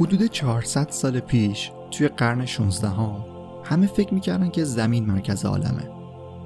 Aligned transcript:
حدود 0.00 0.26
400 0.26 0.90
سال 0.90 1.20
پیش 1.20 1.70
توی 1.90 2.08
قرن 2.08 2.46
16 2.46 2.88
هم 2.88 3.24
همه 3.64 3.86
فکر 3.86 4.14
می‌کردن 4.14 4.50
که 4.50 4.64
زمین 4.64 5.06
مرکز 5.06 5.44
عالمه. 5.44 5.90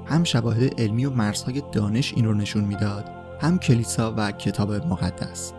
هم 0.06 0.24
شواهد 0.24 0.80
علمی 0.80 1.04
و 1.04 1.10
مرزهای 1.10 1.62
دانش 1.72 2.12
این 2.16 2.24
رو 2.24 2.34
نشون 2.34 2.64
می‌داد 2.64 3.04
هم 3.40 3.58
کلیسا 3.58 4.14
و 4.16 4.32
کتاب 4.32 4.72
مقدس. 4.72 5.52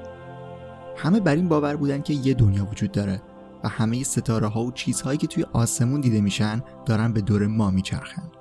همه 0.98 1.20
بر 1.20 1.36
این 1.36 1.48
باور 1.48 1.76
بودن 1.76 2.02
که 2.02 2.14
یه 2.14 2.34
دنیا 2.34 2.66
وجود 2.66 2.92
داره 2.92 3.22
و 3.64 3.70
همه 3.70 4.04
ستاره 4.04 4.48
ها 4.48 4.64
و 4.64 4.72
چیزهایی 4.72 5.18
که 5.18 5.28
توی 5.28 5.44
آسمون 5.44 6.02
دیده 6.02 6.22
میشن 6.22 6.62
دارن 6.86 7.14
به 7.14 7.22
دور 7.22 7.48
ما 7.48 7.70
میچرخن. 7.70 8.32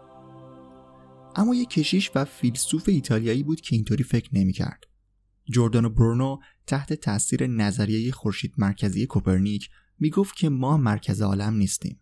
اما 1.37 1.55
یه 1.55 1.65
کشیش 1.65 2.11
و 2.15 2.25
فیلسوف 2.25 2.89
ایتالیایی 2.89 3.43
بود 3.43 3.61
که 3.61 3.77
اینطوری 3.77 4.05
فکر 4.05 4.31
نمی‌کرد. 4.33 4.85
جوردانو 5.51 5.89
برونو 5.89 6.39
تحت 6.69 6.93
تاثیر 6.93 7.47
نظریه 7.47 8.13
خورشید 8.13 8.55
مرکزی 8.59 9.07
کوپرنیک 9.07 9.71
می‌گفت 9.99 10.37
که 10.37 10.49
ما 10.49 10.77
مرکز 10.77 11.23
عالم 11.23 11.55
نیستیم. 11.55 12.01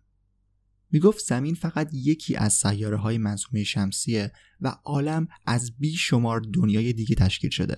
می‌گفت 0.91 1.25
زمین 1.25 1.55
فقط 1.55 1.89
یکی 1.93 2.35
از 2.35 2.53
سیاره 2.53 2.97
های 2.97 3.17
منظومه 3.17 3.63
شمسیه 3.63 4.31
و 4.61 4.67
عالم 4.83 5.27
از 5.45 5.77
بیشمار 5.77 6.41
دنیای 6.53 6.93
دیگه 6.93 7.15
تشکیل 7.15 7.49
شده 7.49 7.77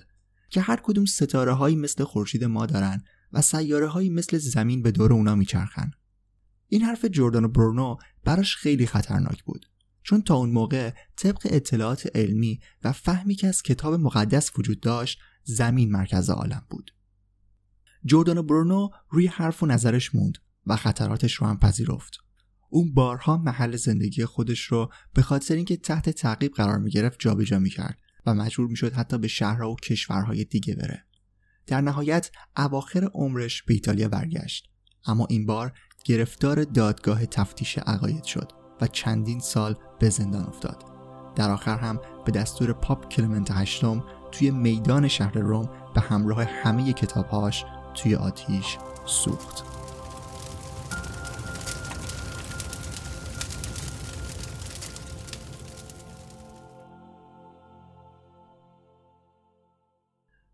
که 0.50 0.62
هر 0.62 0.80
کدوم 0.84 1.06
ستاره 1.06 1.54
هایی 1.54 1.76
مثل 1.76 2.04
خورشید 2.04 2.44
ما 2.44 2.66
دارن 2.66 3.04
و 3.34 3.42
سیاره 3.42 3.88
هایی 3.88 4.10
مثل 4.10 4.38
زمین 4.38 4.82
به 4.82 4.92
دور 4.92 5.14
اونا 5.14 5.36
میچرخن. 5.36 5.92
این 6.68 6.82
حرف 6.82 7.06
جردان 7.06 7.48
برونو 7.48 7.98
براش 8.24 8.56
خیلی 8.56 8.86
خطرناک 8.86 9.44
بود 9.44 9.66
چون 10.04 10.22
تا 10.22 10.36
اون 10.36 10.50
موقع 10.50 10.94
طبق 11.16 11.42
اطلاعات 11.46 12.08
علمی 12.16 12.60
و 12.84 12.92
فهمی 12.92 13.36
که 13.36 13.48
از 13.48 13.62
کتاب 13.62 13.94
مقدس 13.94 14.52
وجود 14.58 14.80
داشت 14.80 15.20
زمین 15.50 15.92
مرکز 15.92 16.30
عالم 16.30 16.66
بود 16.70 16.92
جردان 18.06 18.42
برونو 18.42 18.90
روی 19.10 19.28
حرف 19.28 19.64
و 19.64 19.66
نظرش 19.66 20.16
موند 20.16 20.38
و 20.66 20.76
خطراتش 20.76 21.34
رو 21.34 21.48
هم 21.48 21.60
پذیرفت 21.60 22.18
اون 22.70 22.94
بارها 22.94 23.38
محل 23.38 23.76
زندگی 23.76 24.26
خودش 24.26 24.62
رو 24.62 24.90
به 25.14 25.22
خاطر 25.22 25.56
اینکه 25.56 25.78
تحت 25.78 26.10
تعقیب 26.10 26.54
قرار 26.54 26.78
می 26.78 26.92
گرفت 26.92 27.20
جابجا 27.20 27.60
می 27.60 27.70
کرد 27.70 27.98
و 28.26 28.34
مجبور 28.34 28.68
می 28.68 28.76
شد 28.76 28.94
حتی 28.94 29.18
به 29.18 29.28
شهرها 29.28 29.72
و 29.72 29.76
کشورهای 29.76 30.44
دیگه 30.44 30.76
بره. 30.76 31.06
در 31.68 31.82
نهایت 31.82 32.32
اواخر 32.58 33.10
عمرش 33.14 33.64
به 33.64 33.74
ایتالیا 33.74 34.10
برگشت 34.10 34.70
اما 35.06 35.28
این 35.30 35.46
بار 35.46 35.74
گرفتار 36.06 36.64
دادگاه 36.64 37.26
تفتیش 37.26 37.78
عقاید 37.78 38.24
شد 38.24 38.52
و 38.82 38.88
چندین 38.88 39.40
سال 39.40 39.76
به 40.00 40.10
زندان 40.10 40.46
افتاد. 40.46 40.84
در 41.36 41.52
آخر 41.52 41.78
هم 41.78 42.00
به 42.26 42.32
دستور 42.32 42.74
پاپ 42.74 43.10
کلمنت 43.10 43.52
هشتم 43.52 44.04
توی 44.32 44.52
میدان 44.52 45.08
شهر 45.08 45.38
روم 45.38 45.70
به 45.96 46.02
همراه 46.02 46.44
همه 46.44 46.94
کتابهاش 46.94 47.66
توی 47.96 48.16
آتیش 48.16 48.78
سوخت. 49.06 49.64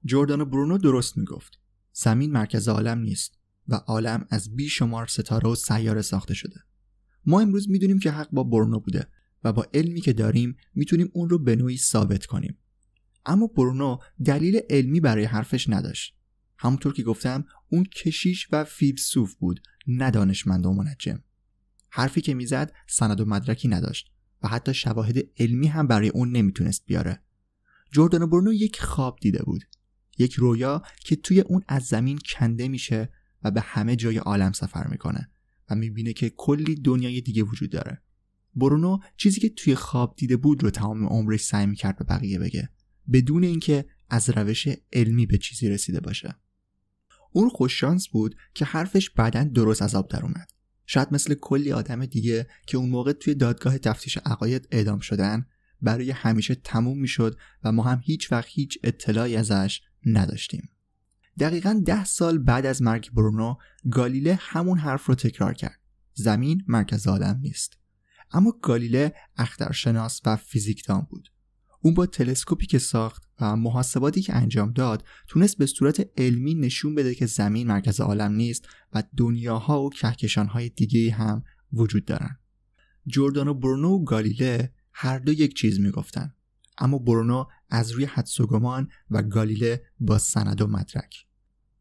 جردان 0.06 0.44
برونو 0.44 0.78
درست 0.78 1.18
می‌گفت. 1.18 1.60
زمین 1.94 2.32
مرکز 2.32 2.68
عالم 2.68 3.00
نیست 3.00 3.38
و 3.68 3.76
عالم 3.76 4.26
از 4.30 4.56
بیشمار 4.56 5.08
ستاره 5.08 5.50
و 5.50 5.56
سیاره 5.56 6.02
ساخته 6.02 6.34
شده. 6.34 6.56
ما 7.26 7.40
امروز 7.40 7.70
می‌دونیم 7.70 8.00
که 8.00 8.12
حق 8.12 8.30
با 8.32 8.44
برونو 8.44 8.80
بوده 8.80 9.08
و 9.44 9.54
با 9.54 9.66
علمی 9.74 10.02
که 10.02 10.14
داریم 10.14 10.58
می‌تونیم 10.76 11.10
اون 11.14 11.30
رو 11.30 11.40
به 11.40 11.56
نوعی 11.56 11.78
ثابت 11.78 12.26
کنیم. 12.26 12.58
اما 13.26 13.48
برونو 13.48 13.98
دلیل 14.26 14.60
علمی 14.70 15.00
برای 15.00 15.24
حرفش 15.24 15.70
نداشت. 15.70 16.16
همونطور 16.58 16.94
که 16.94 17.04
گفتم 17.04 17.46
اون 17.70 17.84
کشیش 17.84 18.48
و 18.52 18.64
فیلسوف 18.64 19.36
بود 19.36 19.60
نه 19.88 20.12
دانشمند 20.12 20.66
و 20.66 20.74
منجم. 20.74 21.24
حرفی 21.90 22.22
که 22.22 22.34
می‌زد 22.34 22.72
سند 22.88 23.22
و 23.22 23.26
مدرکی 23.26 23.68
نداشت 23.68 24.12
و 24.44 24.48
حتی 24.48 24.74
شواهد 24.74 25.18
علمی 25.40 25.68
هم 25.68 25.88
برای 25.88 26.10
اون 26.10 26.32
نمی‌تونست 26.32 26.86
بیاره. 26.86 27.22
جردان 27.92 28.30
برونو 28.30 28.54
یک 28.54 28.82
خواب 28.82 29.18
دیده 29.22 29.44
بود. 29.44 29.64
یک 30.18 30.34
رویا 30.34 30.82
که 31.00 31.16
توی 31.16 31.40
اون 31.40 31.64
از 31.68 31.84
زمین 31.84 32.20
کنده 32.26 32.68
میشه 32.68 33.10
و 33.44 33.52
به 33.52 33.62
همه 33.62 33.96
جای 33.96 34.18
عالم 34.18 34.52
سفر 34.52 34.88
می‌کنه 34.88 35.30
و 35.70 35.76
می‌بینه 35.76 36.14
که 36.14 36.30
کلی 36.30 36.76
دنیای 36.76 37.22
دیگه 37.22 37.44
وجود 37.44 37.70
داره. 37.70 38.02
برونو 38.56 39.00
چیزی 39.18 39.40
که 39.40 39.50
توی 39.50 39.76
خواب 39.76 40.16
دیده 40.18 40.38
بود 40.38 40.64
رو 40.64 40.70
تمام 40.70 41.06
عمرش 41.06 41.44
سعی 41.44 41.66
می‌کرد 41.66 41.98
به 41.98 42.06
بقیه 42.06 42.40
بگه. 42.40 42.70
بدون 43.14 43.44
اینکه 43.44 43.86
از 44.10 44.30
روش 44.30 44.68
علمی 44.94 45.26
به 45.26 45.38
چیزی 45.38 45.70
رسیده 45.70 46.00
باشه. 46.00 46.36
اون 47.32 47.50
خوششانس 47.50 48.08
بود 48.08 48.36
که 48.54 48.66
حرفش 48.66 49.10
بعدا 49.10 49.44
درست 49.44 49.82
از 49.82 49.96
آب 49.96 50.10
در 50.10 50.24
اومد 50.24 50.50
شاید 50.86 51.08
مثل 51.12 51.34
کلی 51.34 51.72
آدم 51.72 52.06
دیگه 52.06 52.48
که 52.68 52.78
اون 52.78 52.90
موقع 52.90 53.12
توی 53.12 53.36
دادگاه 53.36 53.78
تفتیش 53.78 54.18
عقاید 54.18 54.68
اعدام 54.72 55.00
شدن 55.00 55.46
برای 55.82 56.12
همیشه 56.12 56.56
تموم 56.56 57.00
می‌شد 57.00 57.38
و 57.64 57.72
ما 57.72 57.84
هم 57.84 58.02
هیچ 58.04 58.32
وقت 58.32 58.48
هیچ 58.50 58.80
اطلاعی 58.84 59.36
ازش 59.36 59.82
نداشتیم. 60.06 60.70
دقیقا 61.40 61.82
ده 61.86 62.06
سال 62.06 62.38
بعد 62.38 62.66
از 62.66 62.82
مرگ 62.82 63.12
برونو 63.14 63.56
گالیله 63.92 64.40
همون 64.42 64.78
حرف 64.78 65.06
رو 65.06 65.16
تکرار 65.16 65.54
کرد. 65.54 65.80
زمین 66.14 66.64
مرکز 66.68 67.08
عالم 67.08 67.40
نیست. 67.42 67.78
اما 68.32 68.60
گالیله 68.62 69.14
اخترشناس 69.38 70.22
و 70.26 70.36
فیزیکدان 70.36 71.08
بود. 71.10 71.30
اون 71.86 71.94
با 71.94 72.06
تلسکوپی 72.06 72.66
که 72.66 72.80
ساخت 72.80 73.24
و 73.40 73.56
محاسباتی 73.56 74.22
که 74.22 74.36
انجام 74.36 74.72
داد 74.72 75.04
تونست 75.28 75.58
به 75.58 75.66
صورت 75.66 76.10
علمی 76.18 76.56
نشون 76.56 76.96
بده 76.96 77.16
که 77.16 77.26
زمین 77.26 77.68
مرکز 77.68 78.00
عالم 78.00 78.32
نیست 78.32 78.68
و 78.94 79.04
دنیاها 79.18 79.84
و 79.84 79.90
کهکشانهای 79.90 80.70
دیگه 80.70 81.12
هم 81.12 81.44
وجود 81.74 82.06
دارن. 82.06 82.40
جردان 83.08 83.48
و 83.48 83.54
برونو 83.54 83.90
و 83.90 84.04
گالیله 84.04 84.74
هر 84.94 85.20
دو 85.20 85.34
یک 85.34 85.54
چیز 85.54 85.80
می‌گفتن 85.80 86.34
اما 86.78 86.98
برونو 86.98 87.46
از 87.70 87.92
روی 87.92 88.06
حدس 88.06 88.40
و 88.40 88.48
گمان 88.48 88.90
و 89.12 89.24
گالیله 89.24 89.84
با 90.00 90.18
سند 90.18 90.62
و 90.62 90.68
مدرک. 90.68 91.26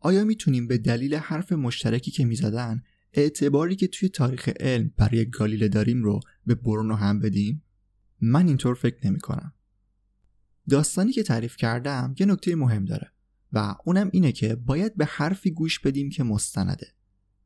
آیا 0.00 0.24
می‌تونیم 0.24 0.66
به 0.66 0.78
دلیل 0.78 1.14
حرف 1.14 1.52
مشترکی 1.52 2.10
که 2.10 2.24
می‌زدن 2.24 2.82
اعتباری 3.12 3.76
که 3.76 3.86
توی 3.86 4.08
تاریخ 4.08 4.48
علم 4.60 4.90
برای 4.96 5.30
گالیله 5.30 5.68
داریم 5.68 6.02
رو 6.02 6.20
به 6.46 6.54
برونو 6.54 6.94
هم 6.94 7.20
بدیم؟ 7.20 7.62
من 8.20 8.48
اینطور 8.48 8.74
فکر 8.74 9.06
نمی 9.06 9.20
کنم. 9.20 9.52
داستانی 10.68 11.12
که 11.12 11.22
تعریف 11.22 11.56
کردم 11.56 12.14
یه 12.18 12.26
نکته 12.26 12.56
مهم 12.56 12.84
داره 12.84 13.12
و 13.52 13.74
اونم 13.84 14.10
اینه 14.12 14.32
که 14.32 14.54
باید 14.54 14.96
به 14.96 15.04
حرفی 15.04 15.50
گوش 15.50 15.80
بدیم 15.80 16.10
که 16.10 16.22
مستنده 16.22 16.94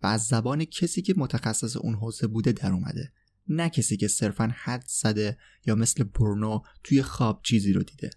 و 0.02 0.06
از 0.06 0.26
زبان 0.26 0.64
کسی 0.64 1.02
که 1.02 1.14
متخصص 1.16 1.76
اون 1.76 1.94
حوزه 1.94 2.26
بوده 2.26 2.52
در 2.52 2.72
اومده 2.72 3.12
نه 3.48 3.68
کسی 3.68 3.96
که 3.96 4.08
صرفا 4.08 4.54
حد 4.54 4.84
زده 4.86 5.38
یا 5.66 5.74
مثل 5.74 6.04
برونو 6.04 6.60
توی 6.84 7.02
خواب 7.02 7.40
چیزی 7.42 7.72
رو 7.72 7.82
دیده. 7.82 8.10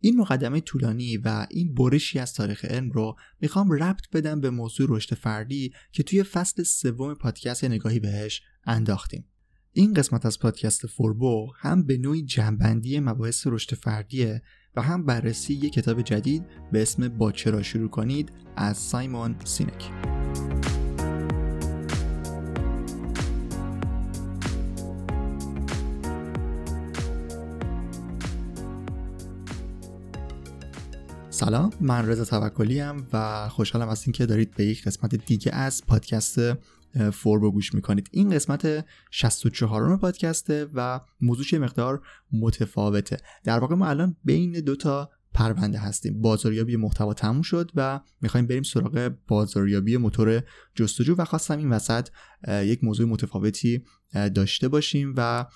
این 0.00 0.16
مقدمه 0.16 0.60
طولانی 0.60 1.16
و 1.16 1.46
این 1.50 1.74
برشی 1.74 2.18
از 2.18 2.34
تاریخ 2.34 2.64
علم 2.64 2.90
رو 2.90 3.16
می‌خوام 3.40 3.72
ربط 3.72 4.10
بدم 4.12 4.40
به 4.40 4.50
موضوع 4.50 4.86
رشد 4.90 5.14
فردی 5.14 5.72
که 5.92 6.02
توی 6.02 6.22
فصل 6.22 6.62
سوم 6.62 7.14
پادکست 7.14 7.64
نگاهی 7.64 8.00
بهش 8.00 8.42
انداختیم. 8.64 9.24
این 9.76 9.94
قسمت 9.94 10.26
از 10.26 10.38
پادکست 10.38 10.86
فوربو 10.86 11.52
هم 11.56 11.82
به 11.82 11.98
نوعی 11.98 12.22
جمع‌بندی 12.22 13.00
مباحث 13.00 13.46
رشد 13.46 13.74
فردیه 13.74 14.42
و 14.76 14.82
هم 14.82 15.06
بررسی 15.06 15.54
یک 15.54 15.72
کتاب 15.72 16.02
جدید 16.02 16.44
به 16.72 16.82
اسم 16.82 17.08
با 17.08 17.32
چرا 17.32 17.62
شروع 17.62 17.88
کنید 17.88 18.32
از 18.56 18.76
سایمون 18.76 19.36
سینک. 19.44 19.90
سلام 31.30 31.70
من 31.80 32.06
رضا 32.06 32.24
توکلی 32.24 32.82
و 33.12 33.48
خوشحالم 33.48 33.88
از 33.88 34.02
اینکه 34.06 34.26
دارید 34.26 34.54
به 34.56 34.64
یک 34.64 34.84
قسمت 34.84 35.14
دیگه 35.14 35.54
از 35.54 35.86
پادکست 35.86 36.38
فوربو 37.12 37.50
گوش 37.50 37.74
می‌کنید. 37.74 38.08
این 38.12 38.30
قسمت 38.30 38.86
64 39.10 39.94
م 39.94 39.98
پادکسته 39.98 40.66
و 40.74 41.00
موضوعش 41.20 41.54
مقدار 41.54 42.02
متفاوته. 42.32 43.16
در 43.44 43.58
واقع 43.58 43.74
ما 43.74 43.86
الان 43.86 44.16
بین 44.24 44.52
دوتا 44.52 45.10
پرونده 45.34 45.78
هستیم. 45.78 46.20
بازاریابی 46.20 46.76
محتوا 46.76 47.14
تموم 47.14 47.42
شد 47.42 47.70
و 47.74 48.00
می‌خوایم 48.20 48.46
بریم 48.46 48.62
سراغ 48.62 49.12
بازاریابی 49.28 49.96
موتور 49.96 50.42
جستجو 50.74 51.14
و 51.18 51.24
خواستم 51.24 51.58
این 51.58 51.70
وسط 51.70 52.08
یک 52.48 52.84
موضوع 52.84 53.08
متفاوتی 53.08 53.84
داشته 54.34 54.68
باشیم 54.68 55.14
و 55.16 55.46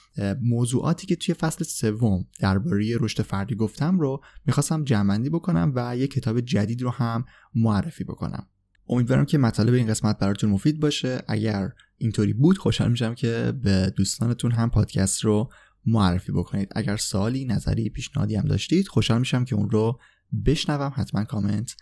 موضوعاتی 0.42 1.06
که 1.06 1.16
توی 1.16 1.34
فصل 1.34 1.64
سوم 1.64 2.26
درباره 2.40 2.96
رشد 3.00 3.22
فردی 3.22 3.54
گفتم 3.54 4.00
رو 4.00 4.22
می‌خواستم 4.46 4.84
جمعندی 4.84 5.30
بکنم 5.30 5.72
و 5.74 5.96
یک 5.96 6.10
کتاب 6.10 6.40
جدید 6.40 6.82
رو 6.82 6.90
هم 6.90 7.24
معرفی 7.54 8.04
بکنم. 8.04 8.46
امیدوارم 8.88 9.24
که 9.24 9.38
مطالب 9.38 9.74
این 9.74 9.86
قسمت 9.86 10.18
براتون 10.18 10.50
مفید 10.50 10.80
باشه. 10.80 11.22
اگر 11.28 11.70
اینطوری 11.98 12.32
بود 12.32 12.58
خوشحال 12.58 12.90
میشم 12.90 13.14
که 13.14 13.52
به 13.62 13.92
دوستانتون 13.96 14.52
هم 14.52 14.70
پادکست 14.70 15.24
رو 15.24 15.50
معرفی 15.86 16.32
بکنید. 16.32 16.72
اگر 16.76 16.96
سوالی 16.96 17.44
نظری 17.44 17.88
پیشنهادی 17.88 18.36
هم 18.36 18.44
داشتید 18.44 18.88
خوشحال 18.88 19.18
میشم 19.18 19.44
که 19.44 19.54
اون 19.54 19.70
رو 19.70 20.00
بشنوم. 20.46 20.92
حتما 20.94 21.24
کامنت 21.24 21.76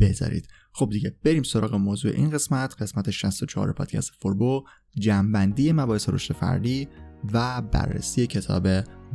بذارید. 0.00 0.48
خب 0.72 0.90
دیگه 0.90 1.16
بریم 1.24 1.42
سراغ 1.42 1.74
موضوع 1.74 2.12
این 2.12 2.30
قسمت. 2.30 2.82
قسمت 2.82 3.10
64 3.10 3.72
پادکست 3.72 4.10
فوربو 4.20 4.64
جنبندی 4.98 5.72
مباحث 5.72 6.08
رشد 6.08 6.34
فردی 6.34 6.88
و 7.32 7.62
بررسی 7.62 8.26
کتاب 8.26 8.68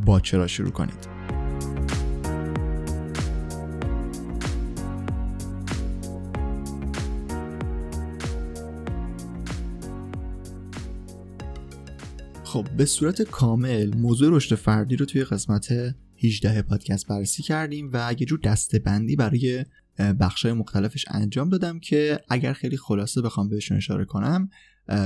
باچه 0.06 0.38
را 0.38 0.48
شروع 0.48 0.72
کنید. 0.72 1.08
خب 12.54 12.68
به 12.78 12.86
صورت 12.86 13.22
کامل 13.22 13.96
موضوع 13.98 14.36
رشد 14.38 14.56
فردی 14.56 14.96
رو 14.96 15.06
توی 15.06 15.24
قسمت 15.24 15.96
18 16.24 16.62
پادکست 16.62 17.08
بررسی 17.08 17.44
کردیم 17.44 17.90
و 17.94 18.16
یه 18.20 18.26
جور 18.26 18.40
دسته 18.40 18.80
بندی 18.80 19.16
برای 19.16 19.66
بخشای 20.20 20.54
مختلفش 20.54 21.06
انجام 21.08 21.50
دادم 21.50 21.80
که 21.80 22.20
اگر 22.30 22.54
خیلی 22.54 22.78
خلاصه 22.78 23.22
بخوام 23.22 23.50
بهشون 23.50 23.78
اشاره 23.78 24.06
کنم 24.06 24.50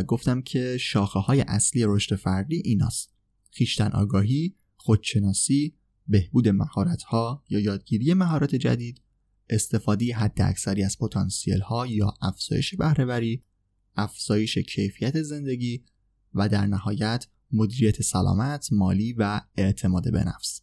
گفتم 0.07 0.41
که 0.41 0.77
شاخه 0.79 1.19
های 1.19 1.41
اصلی 1.41 1.83
رشد 1.87 2.15
فردی 2.15 2.61
ایناست. 2.65 3.13
خیشتن 3.51 3.91
آگاهی 3.91 4.55
خودشناسی 4.77 5.75
بهبود 6.07 6.47
مهارت 6.47 7.03
ها 7.03 7.43
یا 7.49 7.59
یادگیری 7.59 8.13
مهارت 8.13 8.55
جدید 8.55 9.01
استفاده 9.49 10.15
حد 10.15 10.41
اکثری 10.41 10.83
از 10.83 10.97
پتانسیل 10.97 11.59
ها 11.59 11.87
یا 11.87 12.13
افزایش 12.21 12.75
بهرهوری 12.75 13.43
افزایش 13.95 14.57
کیفیت 14.57 15.21
زندگی 15.21 15.83
و 16.33 16.49
در 16.49 16.65
نهایت 16.65 17.27
مدیریت 17.51 18.01
سلامت 18.01 18.67
مالی 18.71 19.13
و 19.13 19.41
اعتماد 19.55 20.11
به 20.11 20.23
نفس. 20.23 20.61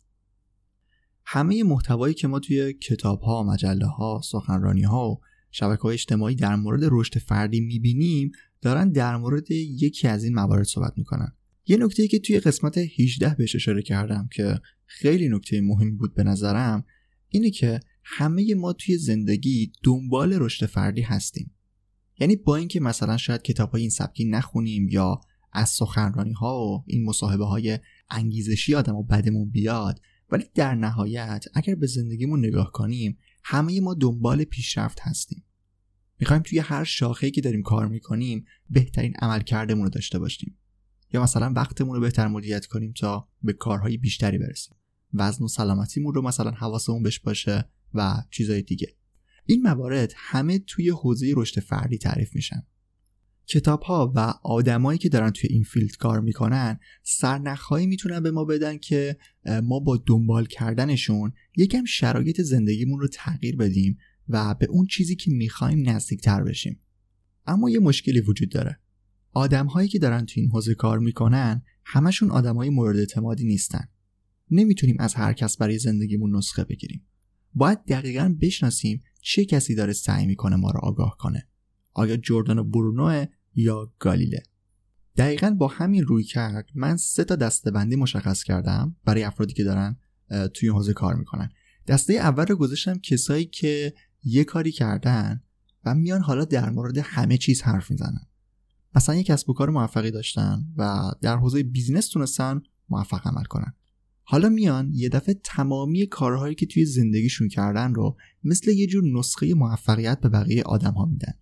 همه 1.25 1.63
محتوایی 1.63 2.15
که 2.15 2.29
ما 2.29 2.41
توی 2.41 2.73
کتاب 2.73 3.21
ها، 3.21 3.43
مجله 3.43 3.87
و 3.87 5.17
شبکه 5.51 5.83
های 5.83 5.95
اجتماعی 5.95 6.35
در 6.35 6.57
مورد 6.57 6.81
رشد 6.85 7.19
فردی 7.19 7.61
می‌بینیم 7.61 8.31
دارن 8.61 8.91
در 8.91 9.17
مورد 9.17 9.51
یکی 9.51 10.09
از 10.09 10.25
این 10.25 10.35
موارد 10.35 10.65
صحبت 10.65 10.93
می‌کنن. 10.97 11.33
یه 11.67 11.77
نکته 11.77 12.09
که 12.09 12.19
توی 12.19 12.41
قسمت 12.41 12.79
18 12.79 13.35
بهش 13.35 13.55
اشاره 13.57 13.83
کردم 13.83 14.29
که 14.33 14.61
خیلی 14.87 15.29
نکته 15.29 15.61
مهمی 15.61 15.91
بود 15.91 16.15
به 16.15 16.23
نظرم 16.23 16.85
اینه 17.29 17.51
که 17.51 17.81
همه 18.05 18.55
ما 18.55 18.73
توی 18.73 18.99
زندگی 18.99 19.73
دنبال 19.83 20.33
رشد 20.33 20.67
فردی 20.67 21.03
هستیم. 21.03 21.51
یعنی 22.19 22.37
با 22.37 22.57
اینکه 22.57 22.81
مثلا 22.81 23.17
شاید 23.17 23.43
کتاب 23.43 23.71
های 23.71 23.81
این 23.81 23.91
سبکی 23.91 24.25
نخونیم 24.25 24.89
یا 24.89 25.21
از 25.55 25.69
سخنرانی 25.69 26.33
ها 26.33 26.67
و 26.67 26.85
این 26.87 27.05
مصاحبه 27.05 27.45
های 27.45 27.79
انگیزشی 28.11 28.75
آدم 28.75 28.97
و 28.97 29.03
بدمون 29.03 29.51
بیاد. 29.51 30.01
ولی 30.31 30.45
در 30.55 30.75
نهایت 30.75 31.45
اگر 31.55 31.75
به 31.75 31.87
زندگیمون 31.87 32.47
نگاه 32.47 32.73
کنیم 32.73 33.19
همه 33.45 33.81
ما 33.81 33.95
دنبال 33.95 34.45
پیشرفت 34.45 34.99
هستیم. 35.01 35.45
می‌خوایم 36.21 36.43
توی 36.43 36.59
هر 36.59 36.85
شاخه‌ای 36.85 37.31
که 37.31 37.41
داریم 37.41 37.63
کار 37.63 37.89
می‌کنیم 37.89 38.45
بهترین 38.71 39.15
عمل 39.23 39.41
کردمون 39.41 39.85
رو 39.85 39.91
داشته 39.91 40.19
باشیم. 40.19 40.59
یا 41.13 41.23
مثلا 41.23 41.53
وقتمون 41.57 41.95
رو 41.95 42.01
بهتر 42.01 42.29
مدیریت 42.29 42.67
کنیم 42.67 42.93
تا 42.93 43.29
به 43.43 43.53
کارهای 43.53 43.97
بیشتری 43.97 44.39
برسیم. 44.39 44.77
وزن 45.15 45.45
و 45.45 45.49
سلامتیمون 45.49 46.15
رو 46.15 46.23
مثلا 46.23 46.51
حواسمون 46.51 47.03
بهش 47.03 47.19
باشه 47.19 47.69
و 47.95 48.23
چیزهای 48.31 48.63
دیگه. 48.63 48.97
این 49.47 49.63
موارد 49.63 50.13
همه 50.17 50.59
توی 50.59 50.91
حوزه 50.91 51.33
رشد 51.37 51.61
فردی 51.61 51.99
تعریف 51.99 52.35
میشن. 52.35 52.63
کتاب 53.47 53.83
ها 53.83 54.13
و 54.17 54.35
آدمایی 54.43 54.99
که 54.99 55.09
دارن 55.09 55.31
توی 55.31 55.51
این 55.53 55.63
فیلد 55.63 55.97
کار 55.97 56.21
می‌کنن 56.21 56.81
سرنخهایی 57.03 57.87
می‌تونن 57.87 58.21
به 58.21 58.31
ما 58.31 58.45
بدن 58.45 58.79
که 58.79 59.17
ما 59.63 59.81
با 59.81 60.03
دنبال 60.07 60.47
کردنشون 60.47 61.33
یکم 61.57 61.85
شرایط 61.85 62.41
زندگیمون 62.41 63.01
رو 63.01 63.09
تغییر 63.09 63.57
بدیم 63.57 63.99
و 64.29 64.55
به 64.55 64.67
اون 64.67 64.87
چیزی 64.87 65.17
که 65.17 65.31
می‌خوایم 65.31 65.91
نزدیکتر 65.91 66.43
بشیم. 66.43 66.81
اما 67.47 67.71
یه 67.71 67.79
مشکلی 67.79 68.21
وجود 68.21 68.51
داره. 68.51 68.79
آدم 69.33 69.67
هایی 69.67 69.89
که 69.89 69.99
دارن 69.99 70.27
توی 70.27 70.43
این 70.43 70.51
حوزه 70.51 70.75
کار 70.75 70.99
می‌کنن 70.99 71.63
همشون 71.85 72.31
آدم 72.31 72.57
های 72.57 72.71
مورد 72.71 72.97
اعتمادی 72.97 73.45
نیستن. 73.45 73.89
نمی‌تونیم 74.51 74.97
از 74.99 75.15
هر 75.15 75.33
کس 75.33 75.57
برای 75.57 75.79
زندگیمون 75.79 76.37
نسخه 76.37 76.65
بگیریم. 76.65 77.07
باید 77.55 77.79
دقیقا 77.89 78.37
بشناسیم 78.41 79.03
چه 79.21 79.45
کسی 79.45 79.75
داره 79.75 79.93
سعی 79.93 80.27
می‌کنه 80.27 80.57
ما 80.57 80.71
رو 80.71 80.81
آگاه 80.83 81.17
کنه. 81.19 81.49
آیا 81.95 82.17
جردان 82.17 82.71
برونو 82.71 83.27
یا 83.55 83.93
گالیله؟ 83.99 84.43
دقیقا 85.17 85.51
با 85.51 85.69
همین 85.69 86.05
روی 86.05 86.25
کرد 86.25 86.71
من 86.75 86.97
سه 86.97 87.25
تا 87.25 87.37
دسته 87.37 87.71
بندی 87.71 87.97
مشخص 87.97 88.43
کردم 88.43 88.97
برای 89.05 89.23
افرادی 89.23 89.53
که 89.53 89.65
دارن 89.65 89.97
توی 90.55 90.69
حوزه 90.69 90.93
کار 90.93 91.15
می‌کنن. 91.15 91.49
دسته 91.87 92.13
اول 92.13 92.47
رو 92.47 92.57
گذاشتم 92.57 92.99
کسایی 92.99 93.45
که 93.45 93.95
یه 94.25 94.45
کاری 94.45 94.73
کردن 94.73 95.43
و 95.85 95.95
میان 95.95 96.21
حالا 96.21 96.45
در 96.45 96.71
مورد 96.71 96.99
همه 96.99 97.39
چیز 97.39 97.63
حرف 97.63 97.91
می‌زنن. 97.91 98.27
مثلا 98.95 99.15
یک 99.15 99.27
کسب 99.27 99.51
و 99.51 99.53
کار 99.53 99.71
موفقی 99.71 100.11
داشتن 100.11 100.65
و 100.77 101.13
در 101.21 101.37
حوزه 101.37 101.63
بیزینس 101.63 102.09
تونستن 102.09 102.63
موفق 102.89 103.27
عمل 103.27 103.45
کنن. 103.45 103.75
حالا 104.23 104.49
میان 104.49 104.91
یه 104.93 105.09
دفعه 105.09 105.41
تمامی 105.45 106.07
کارهایی 106.07 106.55
که 106.55 106.67
توی 106.67 106.85
زندگیشون 106.85 107.49
کردن 107.49 107.95
رو 107.95 108.17
مثل 108.45 108.71
یه 108.71 108.87
جور 108.87 109.05
نسخه 109.19 109.55
موفقیت 109.55 110.21
به 110.21 110.29
بقیه 110.29 110.63
آدم 110.63 110.93
ها 110.93 111.05
میدن. 111.05 111.33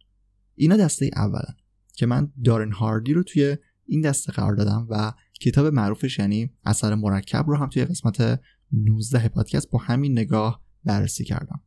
اینا 0.62 0.76
دسته 0.76 1.10
اولن 1.16 1.56
که 1.94 2.06
من 2.06 2.32
دارن 2.44 2.72
هاردی 2.72 3.12
رو 3.12 3.22
توی 3.22 3.56
این 3.86 4.00
دسته 4.00 4.32
قرار 4.32 4.54
دادم 4.54 4.86
و 4.90 5.12
کتاب 5.40 5.66
معروفش 5.66 6.18
یعنی 6.18 6.50
اثر 6.64 6.94
مرکب 6.94 7.44
رو 7.48 7.56
هم 7.56 7.68
توی 7.68 7.84
قسمت 7.84 8.40
19 8.72 9.28
پادکست 9.28 9.70
با 9.70 9.78
همین 9.78 10.12
نگاه 10.12 10.64
بررسی 10.84 11.24
کردم. 11.24 11.62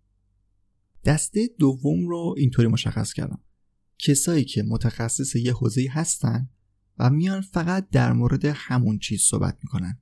دسته 1.05 1.49
دوم 1.59 2.07
رو 2.07 2.35
اینطوری 2.37 2.67
مشخص 2.67 3.13
کردم. 3.13 3.41
کسایی 3.99 4.45
که 4.45 4.63
متخصص 4.63 5.35
یه 5.35 5.53
حوزه 5.53 5.87
هستن 5.91 6.49
و 6.99 7.09
میان 7.09 7.41
فقط 7.41 7.89
در 7.89 8.13
مورد 8.13 8.45
همون 8.45 8.99
چیز 8.99 9.21
صحبت 9.21 9.57
می‌کنن. 9.63 10.01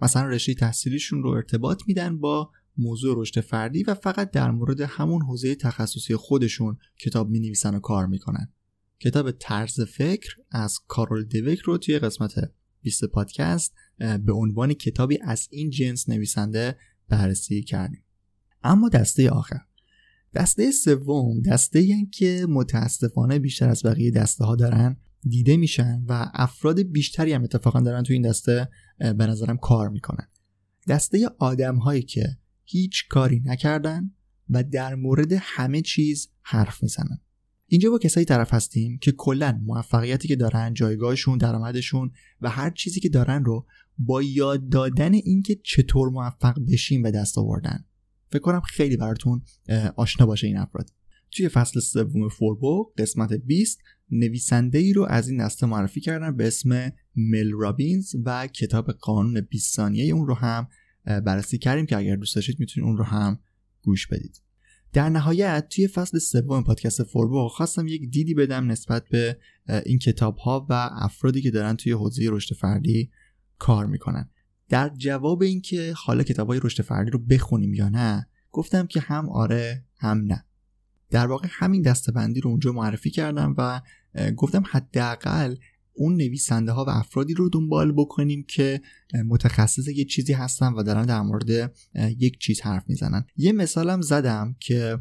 مثلا 0.00 0.26
رشته 0.26 0.54
تحصیلیشون 0.54 1.22
رو 1.22 1.30
ارتباط 1.30 1.82
میدن 1.86 2.18
با 2.18 2.50
موضوع 2.78 3.20
رشد 3.20 3.40
فردی 3.40 3.82
و 3.82 3.94
فقط 3.94 4.30
در 4.30 4.50
مورد 4.50 4.80
همون 4.80 5.22
حوزه 5.22 5.54
تخصصی 5.54 6.16
خودشون 6.16 6.76
کتاب 7.00 7.30
می 7.30 7.40
نویسن 7.40 7.74
و 7.74 7.80
کار 7.80 8.06
می‌کنن. 8.06 8.52
کتاب 9.00 9.30
طرز 9.30 9.80
فکر 9.80 10.36
از 10.50 10.78
کارول 10.88 11.24
دوک 11.24 11.58
رو 11.58 11.78
توی 11.78 11.98
قسمت 11.98 12.34
20 12.82 13.04
پادکست 13.04 13.74
به 13.98 14.32
عنوان 14.32 14.74
کتابی 14.74 15.18
از 15.22 15.48
این 15.50 15.70
جنس 15.70 16.08
نویسنده 16.08 16.76
بررسی 17.08 17.62
کردیم. 17.62 18.04
اما 18.62 18.88
دسته 18.88 19.30
آخر. 19.30 19.60
دسته 20.34 20.70
سوم 20.70 21.40
دسته 21.40 21.78
این 21.78 22.10
که 22.10 22.46
متاسفانه 22.48 23.38
بیشتر 23.38 23.68
از 23.68 23.82
بقیه 23.82 24.10
دسته 24.10 24.44
ها 24.44 24.56
دارن 24.56 24.96
دیده 25.22 25.56
میشن 25.56 26.04
و 26.08 26.30
افراد 26.34 26.80
بیشتری 26.80 27.32
هم 27.32 27.42
اتفاقا 27.42 27.80
دارن 27.80 28.02
تو 28.02 28.12
این 28.12 28.22
دسته 28.22 28.68
به 28.98 29.26
نظرم 29.26 29.56
کار 29.56 29.88
می‌کنن. 29.88 30.28
دسته 30.88 31.28
آدم 31.38 31.76
هایی 31.76 32.02
که 32.02 32.38
هیچ 32.72 33.08
کاری 33.08 33.42
نکردن 33.44 34.10
و 34.50 34.64
در 34.64 34.94
مورد 34.94 35.32
همه 35.40 35.82
چیز 35.82 36.28
حرف 36.42 36.82
می‌زنن. 36.82 37.20
اینجا 37.66 37.90
با 37.90 37.98
کسایی 37.98 38.26
طرف 38.26 38.54
هستیم 38.54 38.98
که 38.98 39.12
کلا 39.12 39.60
موفقیتی 39.64 40.28
که 40.28 40.36
دارن 40.36 40.74
جایگاهشون 40.74 41.38
درآمدشون 41.38 42.10
و 42.40 42.50
هر 42.50 42.70
چیزی 42.70 43.00
که 43.00 43.08
دارن 43.08 43.44
رو 43.44 43.66
با 43.98 44.22
یاد 44.22 44.68
دادن 44.68 45.14
اینکه 45.14 45.60
چطور 45.64 46.08
موفق 46.08 46.58
بشیم 46.68 47.02
به 47.02 47.10
دست 47.10 47.38
آوردن. 47.38 47.84
فکر 48.30 48.42
کنم 48.42 48.60
خیلی 48.60 48.96
براتون 48.96 49.42
آشنا 49.96 50.26
باشه 50.26 50.46
این 50.46 50.56
افراد. 50.56 50.90
توی 51.30 51.48
فصل 51.48 51.80
سوم 51.80 52.28
فوربو 52.28 52.92
قسمت 52.98 53.32
20 53.32 53.78
نویسنده 54.10 54.78
ای 54.78 54.92
رو 54.92 55.06
از 55.08 55.28
این 55.28 55.44
دسته 55.44 55.66
معرفی 55.66 56.00
کردم 56.00 56.36
به 56.36 56.46
اسم 56.46 56.92
مل 57.16 57.50
رابینز 57.52 58.14
و 58.24 58.46
کتاب 58.46 58.90
قانون 58.90 59.40
20 59.40 59.74
ثانیه 59.74 60.14
اون 60.14 60.26
رو 60.26 60.34
هم 60.34 60.68
بررسی 61.04 61.58
کردیم 61.58 61.86
که 61.86 61.96
اگر 61.96 62.16
دوست 62.16 62.34
داشتید 62.34 62.60
می‌تونید 62.60 62.88
اون 62.88 62.96
رو 62.96 63.04
هم 63.04 63.38
گوش 63.82 64.06
بدید. 64.06 64.42
در 64.92 65.08
نهایت 65.08 65.68
توی 65.70 65.88
فصل 65.88 66.18
سوم 66.18 66.64
پادکست 66.64 67.02
فوربو 67.02 67.48
خواستم 67.48 67.86
یک 67.86 68.10
دیدی 68.10 68.34
بدم 68.34 68.70
نسبت 68.70 69.08
به 69.08 69.38
این 69.86 69.98
کتاب 69.98 70.36
ها 70.36 70.66
و 70.70 70.90
افرادی 70.92 71.42
که 71.42 71.50
دارن 71.50 71.76
توی 71.76 71.92
حوزه 71.92 72.22
رشد 72.30 72.54
فردی 72.54 73.10
کار 73.58 73.86
می‌کنن. 73.86 74.30
در 74.68 74.88
جواب 74.88 75.42
اینکه 75.42 75.94
حالا 75.96 76.22
کتاب 76.22 76.48
های 76.48 76.60
رشد 76.62 76.82
فردی 76.82 77.10
رو 77.10 77.18
بخونیم 77.18 77.74
یا 77.74 77.88
نه 77.88 78.28
گفتم 78.50 78.86
که 78.86 79.00
هم 79.00 79.28
آره 79.28 79.84
هم 79.96 80.18
نه. 80.18 80.44
در 81.10 81.26
واقع 81.26 81.48
همین 81.50 81.82
دستبندی 81.82 82.40
رو 82.40 82.50
اونجا 82.50 82.72
معرفی 82.72 83.10
کردم 83.10 83.54
و 83.58 83.80
گفتم 84.36 84.62
حداقل 84.70 85.56
اون 85.94 86.16
نویسنده 86.16 86.72
ها 86.72 86.84
و 86.84 86.90
افرادی 86.90 87.34
رو 87.34 87.48
دنبال 87.48 87.92
بکنیم 87.92 88.44
که 88.48 88.80
متخصص 89.26 89.88
یه 89.88 90.04
چیزی 90.04 90.32
هستن 90.32 90.72
و 90.72 90.82
دارن 90.82 91.06
در 91.06 91.20
مورد 91.20 91.74
یک 92.18 92.38
چیز 92.38 92.60
حرف 92.60 92.84
می‌زنن. 92.88 93.24
یه 93.36 93.52
مثالم 93.52 94.00
زدم 94.00 94.56
که 94.60 94.98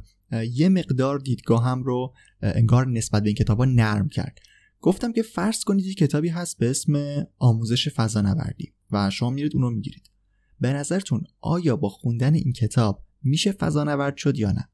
یه 0.53 0.69
مقدار 0.69 1.19
دیدگاهم 1.19 1.83
رو 1.83 2.13
انگار 2.41 2.87
نسبت 2.87 3.23
به 3.23 3.29
این 3.29 3.35
کتاب 3.35 3.57
ها 3.57 3.65
نرم 3.65 4.09
کرد. 4.09 4.39
گفتم 4.81 5.13
که 5.13 5.21
فرض 5.21 5.63
کنید 5.63 5.85
یه 5.85 5.93
کتابی 5.93 6.29
هست 6.29 6.57
به 6.57 6.69
اسم 6.69 7.23
آموزش 7.37 7.89
فضانوردی 7.89 8.73
و 8.91 9.09
شما 9.09 9.29
میرید 9.29 9.55
اون 9.55 9.63
رو 9.63 9.71
می‌گیرید. 9.71 10.11
به 10.59 10.73
نظرتون 10.73 11.23
آیا 11.41 11.75
با 11.75 11.89
خوندن 11.89 12.33
این 12.33 12.53
کتاب 12.53 13.03
میشه 13.23 13.51
فضانورد 13.51 14.17
شد 14.17 14.39
یا 14.39 14.51
نه؟ 14.51 14.69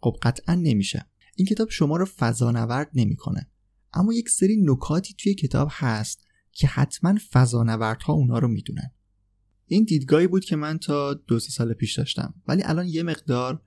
خب 0.00 0.16
قطعا 0.22 0.54
نمیشه. 0.54 1.06
این 1.36 1.46
کتاب 1.46 1.70
شما 1.70 1.96
رو 1.96 2.04
فضانورد 2.04 2.90
نمی‌کنه. 2.94 3.50
اما 3.94 4.12
یک 4.12 4.28
سری 4.28 4.56
نکاتی 4.62 5.14
توی 5.18 5.34
کتاب 5.34 5.68
هست 5.72 6.26
که 6.52 6.66
حتما 6.66 7.14
فضانوردها 7.32 8.12
اونا 8.12 8.38
رو 8.38 8.48
می‌دونن. 8.48 8.90
این 9.66 9.84
دیدگاهی 9.84 10.26
بود 10.26 10.44
که 10.44 10.56
من 10.56 10.78
تا 10.78 11.14
دو 11.14 11.38
سه 11.38 11.50
سال 11.50 11.72
پیش 11.72 11.98
داشتم 11.98 12.34
ولی 12.48 12.62
الان 12.62 12.86
یه 12.86 13.02
مقدار 13.02 13.62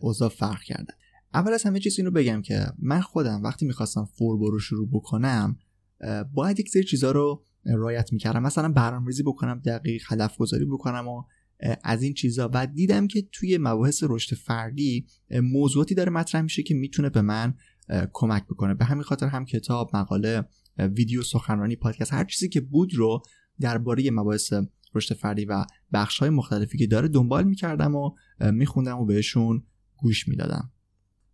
اوضاع 0.00 0.28
فرق 0.28 0.62
کرده. 0.62 0.94
اول 1.34 1.52
از 1.52 1.62
همه 1.62 1.80
چیز 1.80 1.98
این 1.98 2.06
رو 2.06 2.12
بگم 2.12 2.42
که 2.42 2.66
من 2.78 3.00
خودم 3.00 3.42
وقتی 3.42 3.66
می‌خواستم 3.66 4.04
فوربو 4.04 4.50
رو 4.50 4.58
شروع 4.58 4.88
بکنم 4.92 5.58
باید 6.32 6.60
یک 6.60 6.68
سری 6.68 6.84
چیزها 6.84 7.10
رو 7.10 7.44
رایت 7.64 8.12
می‌کردم. 8.12 8.42
مثلا 8.42 8.68
برنامه‌ریزی 8.68 9.22
بکنم 9.22 9.60
دقیق 9.64 10.02
هدف 10.08 10.36
گذاری 10.36 10.64
بکنم 10.64 11.08
و 11.08 11.22
از 11.84 12.02
این 12.02 12.14
چیزا. 12.14 12.50
و 12.54 12.66
دیدم 12.66 13.06
که 13.06 13.28
توی 13.32 13.58
مباحث 13.58 14.04
رشد 14.06 14.36
فردی 14.36 15.06
موضوعاتی 15.30 15.94
داره 15.94 16.10
مطرح 16.10 16.42
میشه 16.42 16.62
که 16.62 16.74
می‌تونه 16.74 17.10
به 17.10 17.22
من 17.22 17.54
کمک 18.12 18.44
بکنه. 18.44 18.74
به 18.74 18.84
همین 18.84 19.02
خاطر 19.02 19.26
هم 19.26 19.44
کتاب 19.44 19.96
مقاله 19.96 20.48
ویدیو 20.78 21.22
سخنرانی 21.22 21.76
پادکست 21.76 22.12
هر 22.12 22.24
چیزی 22.24 22.48
که 22.48 22.60
بود 22.60 22.94
رو 22.94 23.22
درباره 23.60 24.10
مباحث 24.10 24.52
رشد 24.94 25.14
فردی 25.14 25.44
و 25.44 25.64
بخش 25.92 26.18
های 26.18 26.30
مختلفی 26.30 26.78
که 26.78 26.86
داره 26.86 27.08
دنبال 27.08 27.44
می‌کردم 27.44 27.94
و 27.94 28.10
میخوندم 28.40 28.98
و 28.98 29.04
بهشون 29.04 29.62
گوش 29.96 30.28
می‌دادم. 30.28 30.72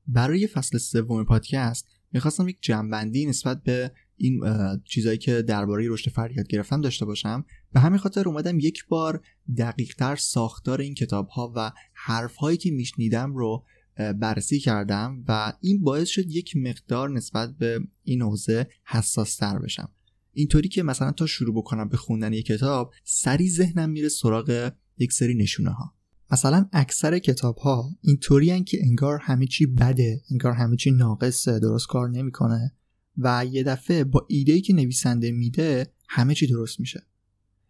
برای 0.06 0.46
فصل 0.46 0.78
سوم 0.78 1.24
پادکست 1.24 1.88
می‌خواستم 2.12 2.48
یک 2.48 2.58
جنبندی 2.60 3.26
نسبت 3.26 3.62
به 3.62 3.92
این 4.16 4.40
چیزایی 4.84 5.18
که 5.18 5.42
درباره 5.42 5.88
رشد 5.88 6.10
فردی 6.10 6.34
یاد 6.34 6.48
گرفتم 6.48 6.80
داشته 6.80 7.04
باشم. 7.04 7.44
به 7.72 7.80
همین 7.80 7.98
خاطر 7.98 8.28
اومدم 8.28 8.58
یک 8.58 8.86
بار 8.88 9.24
دقیقتر 9.58 10.16
ساختار 10.16 10.80
این 10.80 10.94
کتاب 10.94 11.28
ها 11.28 11.52
و 11.56 11.72
حرف 11.94 12.36
هایی 12.36 12.56
که 12.56 12.70
میشنیدم 12.70 13.34
رو 13.34 13.64
بررسی 13.96 14.58
کردم 14.58 15.24
و 15.28 15.52
این 15.60 15.80
باعث 15.80 16.08
شد 16.08 16.30
یک 16.30 16.56
مقدار 16.56 17.10
نسبت 17.10 17.56
به 17.56 17.80
این 18.02 18.22
حوزه 18.22 18.66
حساس 18.84 19.36
تر 19.36 19.58
بشم. 19.58 19.88
اینطوری 20.32 20.68
که 20.68 20.82
مثلا 20.82 21.12
تا 21.12 21.26
شروع 21.26 21.54
بکنم 21.54 21.88
به 21.88 21.96
خوندن 21.96 22.32
یک 22.32 22.46
کتاب 22.46 22.92
سری 23.04 23.50
ذهنم 23.50 23.90
میره 23.90 24.08
سراغ 24.08 24.72
یک 24.98 25.12
سری 25.12 25.34
نشونه 25.34 25.70
ها 25.70 25.94
مثلا 26.30 26.68
اکثر 26.72 27.18
کتاب 27.18 27.56
ها 27.56 27.90
که 28.66 28.78
انگار 28.82 29.18
همه 29.22 29.46
چی 29.46 29.66
بده 29.66 30.22
انگار 30.30 30.52
همه 30.52 30.76
چی 30.76 30.90
ناقصه 30.90 31.58
درست 31.58 31.86
کار 31.86 32.10
نمی‌کنه 32.10 32.72
و 33.18 33.46
یه 33.50 33.62
دفعه 33.62 34.04
با 34.04 34.26
ایده 34.28 34.60
که 34.60 34.72
نویسنده 34.72 35.32
میده 35.32 35.92
همه 36.08 36.34
چی 36.34 36.46
درست 36.46 36.80
میشه. 36.80 37.02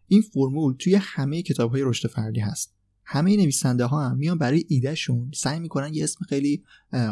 این 0.07 0.21
فرمول 0.21 0.75
توی 0.79 0.95
همه 0.95 1.41
کتاب 1.41 1.71
های 1.71 1.81
رشد 1.81 2.09
فردی 2.09 2.39
هست. 2.39 2.75
همه 3.13 3.37
نویسنده 3.37 3.85
ها 3.85 4.09
هم 4.09 4.17
میان 4.17 4.37
برای 4.37 4.65
ایدهشون 4.67 5.31
سعی 5.33 5.59
می‌کنن 5.59 5.93
یه 5.93 6.03
اسم 6.03 6.25
خیلی 6.25 6.63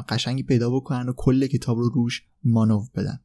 قشنگی 0.10 0.44
پیدا 0.44 0.70
بکنن 0.70 1.10
و 1.10 1.14
کل 1.18 1.48
کتاب 1.48 1.78
رو 1.78 1.90
روش 1.90 2.24
مانو 2.44 2.86
بدن. 2.96 3.20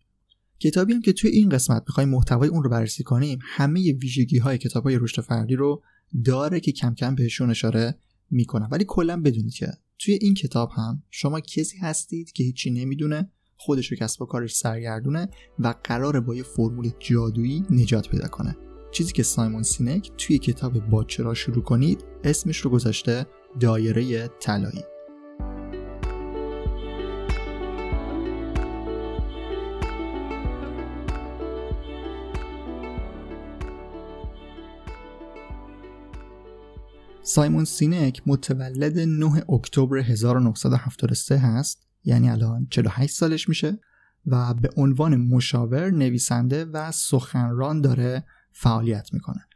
کتابی 0.58 0.92
هم 0.92 1.02
که 1.02 1.12
توی 1.12 1.30
این 1.30 1.48
قسمت 1.48 1.82
می‌خوایم 1.86 2.08
محتوای 2.08 2.48
اون 2.48 2.62
رو 2.62 2.70
بررسی 2.70 3.02
کنیم 3.02 3.38
همه 3.42 3.92
ویژگی 3.92 4.38
های 4.38 4.58
کتاب 4.58 4.84
های 4.84 4.98
رشد 4.98 5.22
فردی 5.22 5.54
رو 5.54 5.82
داره 6.24 6.60
که 6.60 6.72
کم 6.72 6.94
کم 6.94 7.14
بهشون 7.14 7.50
اشاره 7.50 7.98
می‌کنم. 8.30 8.68
ولی 8.72 8.84
کلا 8.88 9.20
بدونید 9.20 9.54
که 9.54 9.72
توی 9.98 10.14
این 10.14 10.34
کتاب 10.34 10.70
هم 10.76 11.02
شما 11.10 11.40
کسی 11.40 11.78
هستید 11.78 12.32
که 12.32 12.44
هیچی 12.44 12.70
نمی‌دونه 12.70 13.30
خودش 13.56 13.92
و 13.92 13.96
کسب 13.96 14.22
و 14.22 14.26
کارش 14.26 14.56
سرگردونه 14.56 15.28
و 15.58 15.74
قراره 15.84 16.20
با 16.20 16.34
یه 16.34 16.42
فرمول 16.42 16.90
جادویی 17.00 17.64
نجات 17.70 18.08
پیدا 18.08 18.28
کنه. 18.28 18.65
چیزی 18.96 19.12
که 19.12 19.22
سایمون 19.22 19.62
سینک 19.62 20.10
توی 20.18 20.38
کتاب 20.38 20.78
با 20.78 21.04
چرا 21.04 21.34
شروع 21.34 21.62
کنید 21.62 22.04
اسمش 22.24 22.58
رو 22.58 22.70
گذاشته 22.70 23.26
دایره 23.60 24.28
طلایی. 24.40 24.84
سایمون 37.22 37.64
سینک 37.64 38.22
متولد 38.26 38.98
9 38.98 39.50
اکتبر 39.50 39.98
1973 39.98 41.38
هست 41.38 41.86
یعنی 42.04 42.30
الان 42.30 42.66
48 42.70 43.14
سالش 43.14 43.48
میشه 43.48 43.78
و 44.26 44.54
به 44.54 44.70
عنوان 44.76 45.16
مشاور 45.16 45.90
نویسنده 45.90 46.64
و 46.64 46.92
سخنران 46.92 47.80
داره 47.80 48.24
فعالیت 48.58 49.08
می‌کنه. 49.12 49.46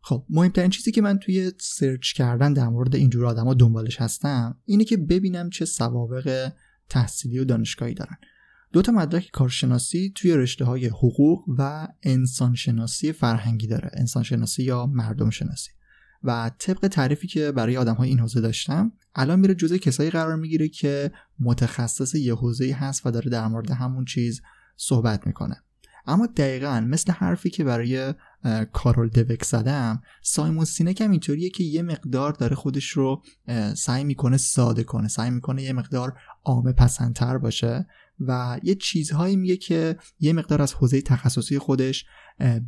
خب 0.00 0.26
مهمترین 0.30 0.70
چیزی 0.70 0.92
که 0.92 1.02
من 1.02 1.18
توی 1.18 1.52
سرچ 1.60 2.12
کردن 2.12 2.52
در 2.52 2.68
مورد 2.68 2.94
اینجور 2.94 3.26
آدما 3.26 3.54
دنبالش 3.54 4.00
هستم 4.00 4.58
اینه 4.64 4.84
که 4.84 4.96
ببینم 4.96 5.50
چه 5.50 5.64
سوابق 5.64 6.52
تحصیلی 6.88 7.38
و 7.38 7.44
دانشگاهی 7.44 7.94
دارن. 7.94 8.16
دو 8.72 8.82
تا 8.82 8.92
مدرک 8.92 9.30
کارشناسی 9.32 10.12
توی 10.14 10.34
رشته 10.34 10.64
های 10.64 10.86
حقوق 10.86 11.44
و 11.58 11.88
انسانشناسی 12.02 13.12
فرهنگی 13.12 13.66
داره 13.66 13.90
انسانشناسی 13.92 14.62
یا 14.62 14.86
مردم 14.86 15.30
شناسی 15.30 15.70
و 16.22 16.50
طبق 16.58 16.88
تعریفی 16.88 17.28
که 17.28 17.52
برای 17.52 17.76
آدم 17.76 17.94
های 17.94 18.08
این 18.08 18.20
حوزه 18.20 18.40
داشتم 18.40 18.92
الان 19.14 19.40
میره 19.40 19.54
جزء 19.54 19.76
کسایی 19.76 20.10
قرار 20.10 20.36
می‌گیره 20.36 20.68
که 20.68 21.12
متخصص 21.38 22.14
یه 22.14 22.34
حوزه 22.34 22.72
هست 22.72 23.06
و 23.06 23.10
داره 23.10 23.30
در 23.30 23.46
مورد 23.46 23.70
همون 23.70 24.04
چیز 24.04 24.42
صحبت 24.76 25.26
می‌کنه. 25.26 25.62
اما 26.06 26.26
دقیقا 26.26 26.86
مثل 26.88 27.12
حرفی 27.12 27.50
که 27.50 27.64
برای 27.64 28.14
کارول 28.72 29.08
دوک 29.08 29.44
زدم 29.44 30.02
سایمون 30.22 30.64
سینک 30.64 31.00
هم 31.00 31.10
اینطوریه 31.10 31.50
که 31.50 31.64
یه 31.64 31.82
مقدار 31.82 32.32
داره 32.32 32.56
خودش 32.56 32.88
رو 32.88 33.22
سعی 33.76 34.04
می‌کنه 34.04 34.36
ساده 34.36 34.84
کنه 34.84 35.08
سعی 35.08 35.30
می‌کنه 35.30 35.62
یه 35.62 35.72
مقدار 35.72 36.18
عامه 36.44 36.72
پسندتر 36.72 37.38
باشه 37.38 37.86
و 38.20 38.60
یه 38.62 38.74
چیزهایی 38.74 39.36
میگه 39.36 39.56
که 39.56 39.96
یه 40.20 40.32
مقدار 40.32 40.62
از 40.62 40.74
حوزه 40.74 41.00
تخصصی 41.00 41.58
خودش 41.58 42.04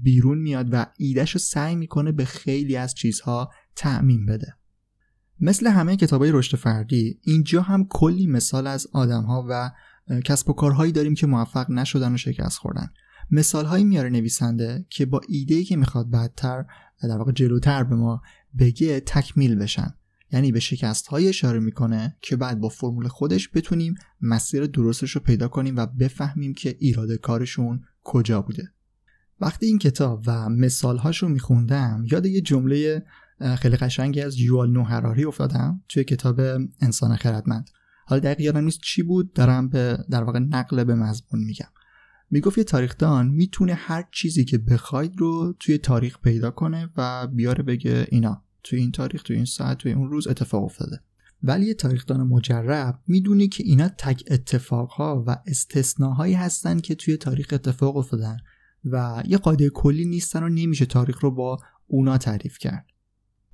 بیرون 0.03 0.39
میاد 0.39 0.69
و 0.73 0.87
ایدهش 0.99 1.31
رو 1.31 1.39
سعی 1.39 1.77
می‌کنه 1.77 2.13
به 2.13 2.25
خیلی 2.25 2.77
از 2.77 2.95
چیزها 2.95 3.51
تعمین 3.77 4.27
بده. 4.27 4.55
مثل 5.41 5.67
همه 5.67 5.97
کتابای 5.97 6.33
رشد 6.33 6.57
فردی 6.57 7.21
اینجا 7.23 7.63
هم 7.63 7.87
کلی 7.89 8.27
مثال 8.27 8.67
از 8.67 8.87
آدمها 8.93 9.47
و 9.49 9.71
کسب 10.25 10.51
و 10.51 10.53
کارهایی 10.53 10.93
داریم 10.93 11.15
که 11.15 11.27
موفق 11.27 11.71
نشدن 11.71 12.15
و 12.15 12.17
شکست 12.17 12.59
خوردن. 12.59 12.91
مثال 13.31 13.65
هایی 13.65 13.85
میاره 13.85 14.11
نویسنده 14.11 14.87
که 14.91 15.07
با 15.07 15.21
ایده 15.29 15.65
که 15.65 15.77
می‌خواد 15.77 16.11
بعدتر 16.11 16.65
در 17.03 17.19
واقع 17.19 17.33
جلوتر 17.33 17.85
به 17.85 17.97
ما 17.97 18.23
بگه 18.59 19.01
تکمیل 19.01 19.55
بشن. 19.55 19.95
یعنی 20.33 20.53
به 20.53 20.61
شکست 20.61 21.07
های 21.07 21.29
اشاره 21.29 21.59
می‌کنه 21.59 22.17
که 22.21 22.37
بعد 22.37 22.61
با 22.61 22.69
فرمول 22.69 23.09
خودش 23.09 23.51
بتونیم 23.55 23.95
مسیر 24.21 24.67
درستش 24.67 25.11
رو 25.11 25.21
پیدا 25.21 25.49
کنیم 25.49 25.77
و 25.77 25.87
بفهمیم 25.87 26.55
که 26.55 26.77
ایراد 26.79 27.13
کارشون 27.13 27.81
کجا 28.03 28.43
بوده. 28.43 28.73
وقتی 29.41 29.67
این 29.67 29.79
کتاب 29.79 30.23
و 30.27 30.49
مثال 30.49 30.99
هاشو 30.99 31.29
میخوندم 31.29 32.05
یاد 32.13 32.27
یه 32.27 32.41
جمله 32.41 33.03
خیلی 33.59 33.77
قشنگی 33.77 34.21
از 34.21 34.39
یوال 34.39 34.71
نو 34.71 34.83
هراری 34.83 35.25
افتادم 35.25 35.83
توی 35.89 36.05
کتاب 36.05 36.41
انسان 36.81 37.17
خردمند. 37.17 37.71
حالا 38.07 38.21
دقیق 38.21 38.41
یادم 38.41 38.65
نیست 38.65 38.81
چی 38.83 39.03
بود 39.03 39.33
دارم 39.33 39.69
به 39.69 39.99
در 40.11 40.25
واقع 40.25 40.39
نقل 40.39 40.85
به 40.85 40.95
مضمون 40.95 41.45
میگم. 41.45 41.69
می‌گفت 42.31 42.59
یه 42.59 42.65
تاریخدان 42.65 43.29
می‌تونه 43.29 43.75
هر 43.75 44.09
چیزی 44.13 44.45
که 44.45 44.59
بخواید 44.59 45.13
رو 45.19 45.55
توی 45.61 45.79
تاریخ 45.79 46.19
پیدا 46.19 46.51
کنه 46.51 46.91
و 46.97 47.27
بیاره 47.27 47.63
بگه 47.63 48.07
اینا 48.11 48.43
توی 48.63 48.79
این 48.79 48.93
تاریخ 48.93 49.23
توی 49.23 49.37
این 49.37 49.45
ساعت 49.45 49.79
توی 49.79 49.93
اون 49.93 50.11
روز 50.11 50.27
اتفاق 50.27 50.65
افتاده. 50.65 51.01
ولی 51.43 51.67
یه 51.67 51.75
تاریخدان 51.75 52.21
مجرب 52.21 53.01
می‌دونه 53.07 53.49
که 53.49 53.65
اینا 53.67 53.89
تک 53.89 54.25
اتفاقها 54.31 55.25
و 55.27 55.37
استثناهایی 55.47 56.35
هستن 56.35 56.81
که 56.81 56.95
توی 56.95 57.17
تاریخ 57.17 57.49
اتفاق 57.53 57.97
افتادن 57.97 58.37
و 58.85 59.23
یه 59.27 59.39
قاعده 59.39 59.71
کلی 59.71 60.05
نیستن 60.05 60.43
و 60.43 60.49
نمیشه 60.49 60.87
تاریخ 60.87 61.21
رو 61.21 61.31
با 61.31 61.61
اونا 61.87 62.19
تعریف 62.19 62.59
کرد. 62.59 62.87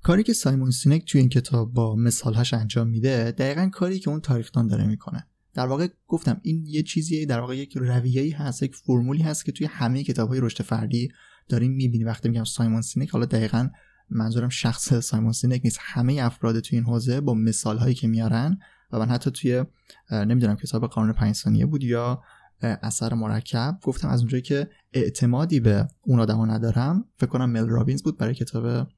کاری 0.02 0.22
که 0.22 0.32
سایمون 0.32 0.70
سینک 0.70 1.12
توی 1.12 1.20
این 1.20 1.30
کتاب 1.30 1.72
با 1.72 1.96
مثالهاش 1.96 2.54
انجام 2.54 2.88
میده 2.88 3.30
دقیقا 3.30 3.68
کاری 3.72 3.98
که 3.98 4.10
اون 4.10 4.20
تاریخدان 4.20 4.66
داره 4.66 4.86
می‌کنه. 4.86 5.26
در 5.54 5.66
واقع 5.66 5.88
گفتم 6.06 6.40
این 6.42 6.64
یه 6.66 6.82
چیزیه 6.82 7.26
در 7.26 7.40
واقع 7.40 7.56
یک 7.56 7.76
رویه‌ای 7.76 8.30
هست 8.30 8.62
یک 8.62 8.74
فرمولی 8.74 9.22
هست 9.22 9.44
که 9.44 9.52
توی 9.52 9.66
همه 9.66 10.04
کتاب‌های 10.04 10.40
رشد 10.40 10.62
فردی 10.62 11.08
داریم 11.48 11.72
می‌بینیم. 11.72 12.06
وقتی 12.06 12.28
میگم 12.28 12.44
سایمون 12.44 12.82
سینک 12.82 13.10
حالا 13.10 13.24
دقیقا 13.24 13.68
منظورم 14.10 14.48
شخص 14.48 14.94
سایمون 14.94 15.32
سینک 15.32 15.60
نیست. 15.64 15.78
همه 15.80 16.18
افراد 16.22 16.60
توی 16.60 16.78
این 16.78 16.86
حوزه 16.86 17.20
با 17.20 17.34
مثال 17.34 17.78
هایی 17.78 17.94
که 17.94 18.08
میارن 18.08 18.58
و 18.92 18.98
من 18.98 19.08
حتی 19.08 19.30
توی 19.30 19.64
نمی‌دونم 20.10 20.56
کتاب 20.56 20.86
قانون 20.86 21.12
پنج 21.12 21.34
ثانیه 21.34 21.66
بود 21.66 21.84
یا 21.84 22.22
اثر 22.62 23.14
مرکب 23.14 23.78
گفتم 23.82 24.08
از 24.08 24.20
اونجایی 24.20 24.42
که 24.42 24.70
اعتمادی 24.92 25.60
به 25.60 25.88
اون 26.00 26.20
آدما 26.20 26.46
ندارم 26.46 27.04
فکر 27.16 27.30
کنم 27.30 27.50
مل 27.50 27.68
رابینز 27.68 28.02
بود 28.02 28.18
برای 28.18 28.34
کتاب 28.34 28.88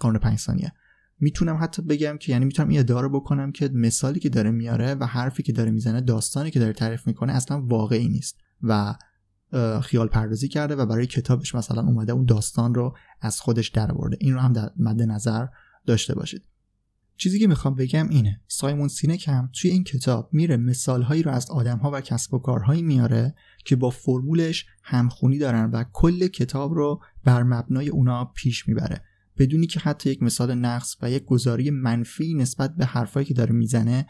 قانون 0.00 0.18
پنج 0.18 0.38
ثانیه 0.38 0.72
می‌تونم 1.24 1.58
حتی 1.60 1.82
بگم 1.82 2.16
که 2.20 2.32
یعنی 2.32 2.44
می‌تونم 2.44 2.68
این 2.68 2.78
ادعا 2.78 3.08
بکنم 3.08 3.52
که 3.52 3.68
مثالی 3.68 4.20
که 4.20 4.28
داره 4.28 4.50
میاره 4.50 4.94
و 4.94 5.06
حرفی 5.06 5.42
که 5.42 5.52
داره 5.52 5.70
می‌زنه 5.70 6.00
داستانی 6.00 6.50
که 6.50 6.58
داره 6.58 6.72
تعریف 6.72 7.06
می‌کنه 7.06 7.32
اصلا 7.32 7.62
واقعی 7.62 8.08
نیست 8.08 8.36
و 8.62 8.94
خیال 9.82 10.08
پردازی 10.08 10.48
کرده 10.48 10.76
و 10.76 10.86
برای 10.86 11.06
کتابش 11.06 11.54
مثلا 11.54 11.82
اومده 11.82 12.12
اون 12.12 12.24
داستان 12.24 12.74
رو 12.74 12.96
از 13.20 13.40
خودش 13.40 13.68
درآورده 13.68 14.16
این 14.20 14.34
رو 14.34 14.40
هم 14.40 14.52
در 14.52 14.70
مد 14.76 15.02
نظر 15.02 15.46
داشته 15.86 16.14
باشید. 16.14 16.42
چیزی 17.16 17.38
که 17.38 17.46
می‌خوام 17.46 17.74
بگم 17.74 18.08
اینه 18.08 18.40
سایمون 18.48 18.88
سینک 18.88 19.28
هم 19.28 19.50
توی 19.60 19.70
این 19.70 19.84
کتاب 19.84 20.28
میره 20.32 20.56
مثالهایی 20.56 21.22
رو 21.22 21.30
از 21.30 21.50
آدمها 21.50 21.90
و 21.90 22.00
کسب 22.00 22.34
و 22.34 22.38
کارهایی 22.38 22.82
میاره 22.82 23.34
که 23.64 23.76
با 23.76 23.90
فرمولش 23.90 24.66
همخونی 24.82 25.38
دارن 25.38 25.70
و 25.70 25.84
کل 25.92 26.26
کتاب 26.26 26.74
رو 26.74 27.02
بر 27.24 27.42
مبنای 27.42 27.88
اونا 27.88 28.24
پیش 28.24 28.68
می‌بره. 28.68 29.02
بدونی 29.38 29.66
که 29.66 29.80
حتی 29.80 30.10
یک 30.10 30.22
مثال 30.22 30.54
نقص 30.54 30.96
و 31.02 31.10
یک 31.10 31.24
گزاری 31.24 31.70
منفی 31.70 32.34
نسبت 32.34 32.76
به 32.76 32.84
حرفایی 32.84 33.26
که 33.26 33.34
داره 33.34 33.52
می‌زنه 33.52 34.06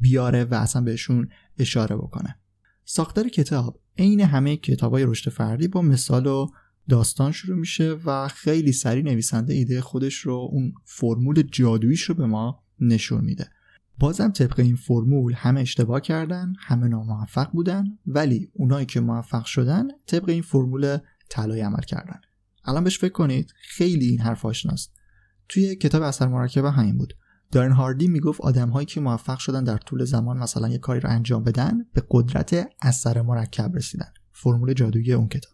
بیاره 0.00 0.44
و 0.44 0.54
اصلا 0.54 0.82
بهشون 0.82 1.28
اشاره 1.58 1.96
بکنه. 1.96 2.36
ساختار 2.84 3.28
کتاب 3.28 3.80
عین 3.98 4.20
همه 4.20 4.56
کتابای 4.56 5.04
رشد 5.04 5.30
فردی 5.30 5.68
با 5.68 5.82
مثال 5.82 6.26
و 6.26 6.46
داستان 6.88 7.32
شروع 7.32 7.58
میشه 7.58 7.96
و 8.04 8.28
خیلی 8.28 8.72
سریع 8.72 9.04
نویسنده 9.04 9.54
ایده 9.54 9.80
خودش 9.80 10.14
رو 10.14 10.48
اون 10.52 10.72
فرمول 10.84 11.42
جادوییش 11.42 12.02
رو 12.02 12.14
به 12.14 12.26
ما 12.26 12.64
نشون 12.80 13.24
میده. 13.24 13.50
بازم 13.98 14.30
طبق 14.30 14.60
این 14.60 14.76
فرمول 14.76 15.32
همه 15.36 15.60
اشتباه 15.60 16.00
کردن 16.00 16.52
همه 16.58 16.88
ناموفق 16.88 17.50
بودن 17.52 17.84
ولی 18.06 18.50
اونایی 18.52 18.86
که 18.86 19.00
موفق 19.00 19.44
شدن 19.44 19.88
طبق 20.06 20.28
این 20.28 20.42
فرمول 20.42 20.98
طلایی 21.28 21.62
عمل 21.62 21.82
کردن. 21.82 22.20
الان 22.64 22.84
بهش 22.84 22.98
فکر 22.98 23.12
کنید 23.12 23.52
خیلی 23.62 24.06
این 24.06 24.20
حرف 24.20 24.46
آشناست. 24.46 24.92
توی 25.48 25.76
کتاب 25.76 26.02
اثر 26.02 26.26
مرکبه 26.26 26.70
همین 26.70 26.98
بود. 26.98 27.14
دارن 27.52 27.72
هاردی 27.72 28.08
می‌گفت 28.08 28.40
آدمهایی 28.40 28.86
که 28.86 29.00
موفق 29.00 29.38
شدن 29.38 29.64
در 29.64 29.78
طول 29.78 30.04
زمان 30.04 30.38
مثلا 30.38 30.68
یه 30.68 30.78
کاری 30.78 31.00
رو 31.00 31.10
انجام 31.10 31.44
بدن 31.44 31.86
به 31.94 32.02
قدرت 32.10 32.68
اثر 32.82 33.22
مرکب 33.22 33.76
رسیدن. 33.76 34.12
فرمول 34.32 34.72
جادویی 34.72 35.12
اون 35.12 35.28
کتاب. 35.28 35.52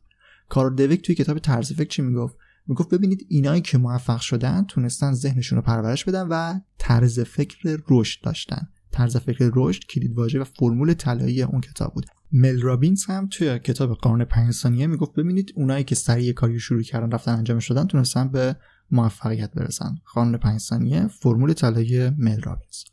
کارل 0.49 0.75
دویک 0.75 1.03
توی 1.03 1.15
کتاب 1.15 1.39
طرز 1.39 1.73
فکر 1.73 1.89
چی 1.89 2.03
می‌گفت؟ 2.03 2.37
می‌گفت 2.67 2.95
ببینید 2.95 3.27
اینایی 3.29 3.61
که 3.61 3.79
موفق 3.79 4.21
شدن 4.21 4.65
تونستن 4.65 5.13
ذهنشون 5.13 5.57
رو 5.57 5.63
پرورش 5.63 6.05
بدن 6.05 6.29
و 6.31 6.61
طرز 6.79 7.21
فکر 7.21 7.83
رشد 7.89 8.25
داشتن. 8.25 8.69
طرز 8.97 9.17
فکر 9.17 9.51
رشد 9.55 9.85
کلید 9.85 10.13
واژه 10.13 10.41
و 10.41 10.45
فرمول 10.45 10.95
طلایی 10.95 11.43
اون 11.43 11.61
کتاب 11.61 11.95
بود. 11.95 12.07
مل 12.33 12.61
رابینز 12.61 13.05
هم 13.05 13.27
توی 13.27 13.59
کتاب 13.59 13.95
قانون 13.95 14.25
5 14.25 14.53
ثانیه 14.53 14.87
می‌گفت 14.87 15.13
ببینید 15.13 15.53
اونایی 15.57 15.85
که 15.85 15.95
سریع 15.95 16.33
کاری 16.33 16.61
شروع 16.61 16.83
کردن 16.83 17.11
رفتن 17.11 17.33
انجامش 17.33 17.59
دادن 17.59 17.87
تونستن 17.87 18.29
به 18.29 18.57
موفقیت 18.91 19.55
برسن. 19.55 19.95
قانون 20.15 20.37
5 20.37 20.61
ثانیه 20.61 21.07
فرمول 21.07 21.53
طلایی 21.53 22.11
مل 22.11 22.41
رابینز. 22.41 22.85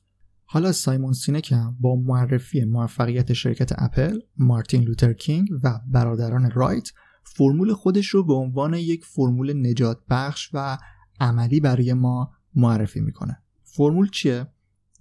حالا 0.46 0.72
سایمون 0.72 1.14
سینک 1.14 1.52
هم 1.52 1.78
با 1.80 1.96
معرفی 1.96 2.66
موفقیت 2.66 3.34
شرکت 3.34 3.72
اپل 3.78 4.20
مارتین 4.38 4.84
لوتر 4.84 5.14
کینگ 5.14 5.48
و 5.64 5.80
برادران 5.88 6.52
رایت 6.52 6.90
فرمول 7.24 7.74
خودش 7.74 8.08
رو 8.08 8.24
به 8.24 8.34
عنوان 8.34 8.74
یک 8.74 9.06
فرمول 9.06 9.68
نجات 9.68 10.00
بخش 10.10 10.50
و 10.54 10.78
عملی 11.20 11.60
برای 11.60 11.94
ما 11.94 12.32
معرفی 12.56 13.00
می‌کنه. 13.00 13.38
فرمول 13.64 14.10
چیه؟ 14.10 14.48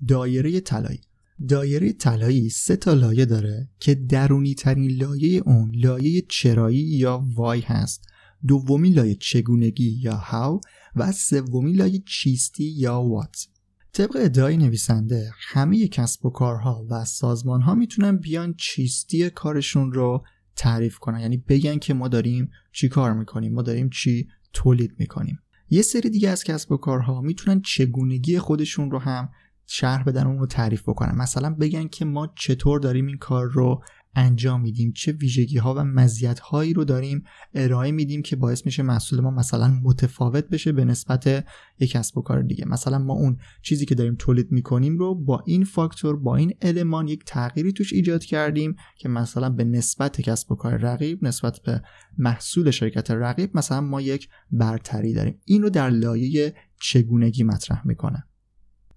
دایره 0.09 0.61
طلایی. 0.61 1.01
دایره 1.49 1.93
طلایی 1.93 2.49
سه 2.49 2.77
تا 2.77 2.95
لایه 2.95 3.25
داره 3.25 3.69
که 3.81 3.95
درونی 3.95 4.55
ترین 4.55 4.91
لایه 4.91 5.43
اون 5.47 5.73
لایه 5.75 6.23
چرایی 6.29 6.79
یا 6.79 7.25
وای 7.35 7.61
هست. 7.61 8.05
دومی 8.47 8.91
لایه 8.91 9.15
چگونگی 9.15 9.99
یا 10.03 10.15
هاو 10.15 10.61
و 10.97 11.13
سومی 11.13 11.73
لایه 11.73 12.03
چیستی 12.07 12.65
یا 12.65 13.03
وات. 13.03 13.47
طبق 13.93 14.17
ادعای 14.21 14.57
نویسنده 14.57 15.31
همه 15.39 15.89
کسب 15.89 16.27
و 16.27 16.31
کارها 16.31 16.87
و 16.91 17.05
سازمان 17.05 17.61
ها 17.61 17.75
می‌تونن 17.75 18.17
بیان 18.17 18.55
چیستی 18.55 19.31
کارشون 19.31 19.93
رو 19.93 20.25
تعریف 20.57 20.99
کنن. 20.99 21.21
یعنی 21.21 21.37
بگن 21.37 21.79
که 21.79 21.95
ما 21.95 22.09
داریم 22.09 22.51
چی 22.73 22.89
کار 22.89 23.13
می‌کنیم 23.13 23.55
ما 23.55 23.63
داریم 23.63 23.91
چی 23.91 24.29
تولید 24.53 24.95
می‌کنیم. 24.99 25.39
یه 25.71 25.83
سری 25.83 26.11
دیگه 26.11 26.29
از 26.29 26.45
کسب 26.45 26.73
و 26.73 26.77
کارها 26.77 27.21
می‌تونن 27.21 27.61
چگونگی 27.61 28.39
خودشون 28.39 28.91
رو 28.91 28.99
هم 28.99 29.29
شرح 29.75 30.03
بدن 30.03 30.27
اون 30.27 30.39
رو 30.39 30.47
تعریف 30.47 30.83
بکنن 30.83 31.15
مثلا 31.19 31.51
بگن 31.55 31.89
که 31.89 32.05
ما 32.05 32.33
چطور 32.37 32.81
داریم 32.81 33.07
این 33.07 33.17
کار 33.17 33.47
رو 33.47 33.83
انجام 34.15 34.61
میدیم 34.61 34.93
چه 34.93 35.13
ویژگی 35.13 35.59
ها 35.59 35.75
و 35.75 35.85
مزیت 35.85 36.41
هایی 36.41 36.73
رو 36.73 36.85
داریم 36.85 37.25
ارائه 37.55 37.93
میدیم 37.93 38.23
که 38.23 38.37
باعث 38.37 38.67
میشه 38.67 38.83
محصول 38.83 39.21
ما 39.21 39.31
مثلا 39.31 39.69
متفاوت 39.83 40.49
بشه 40.49 40.73
به 40.73 40.85
نسبت 40.85 41.47
یک 41.79 41.91
کسب 41.91 42.19
و 42.19 42.23
کار 42.23 42.43
دیگه. 42.43 42.65
مثلا 42.69 42.99
ما 42.99 43.13
اون 43.13 43.37
چیزی 43.63 43.87
که 43.87 43.95
داریم 43.95 44.17
تولید 44.19 44.53
می‌کنیم 44.53 44.99
رو 44.99 45.15
با 45.15 45.43
این 45.47 45.65
فاکتور 45.65 46.17
با 46.17 46.37
این 46.37 46.55
المان 46.63 47.09
یک 47.09 47.25
تغییری 47.27 47.73
توش 47.73 47.93
ایجاد 47.93 48.25
کردیم 48.25 48.77
که 48.99 49.09
مثلا 49.09 49.51
به 49.51 49.65
نسبت 49.65 50.21
کسب 50.21 50.53
و 50.53 50.55
کار 50.55 50.77
رقیب 50.77 51.25
نسبت 51.25 51.61
به 51.61 51.83
محصول 52.19 52.71
شرکت 52.71 53.11
رقیب 53.11 53.57
مثلا 53.57 53.81
ما 53.81 54.01
یک 54.01 54.29
برتری 54.51 55.13
داریم. 55.13 55.39
این 55.45 55.63
رو 55.63 55.71
در 55.71 55.91
لایه 55.91 56.55
چگونگی 56.81 57.45
مطرح 57.45 57.87
می‌کنه. 57.87 58.25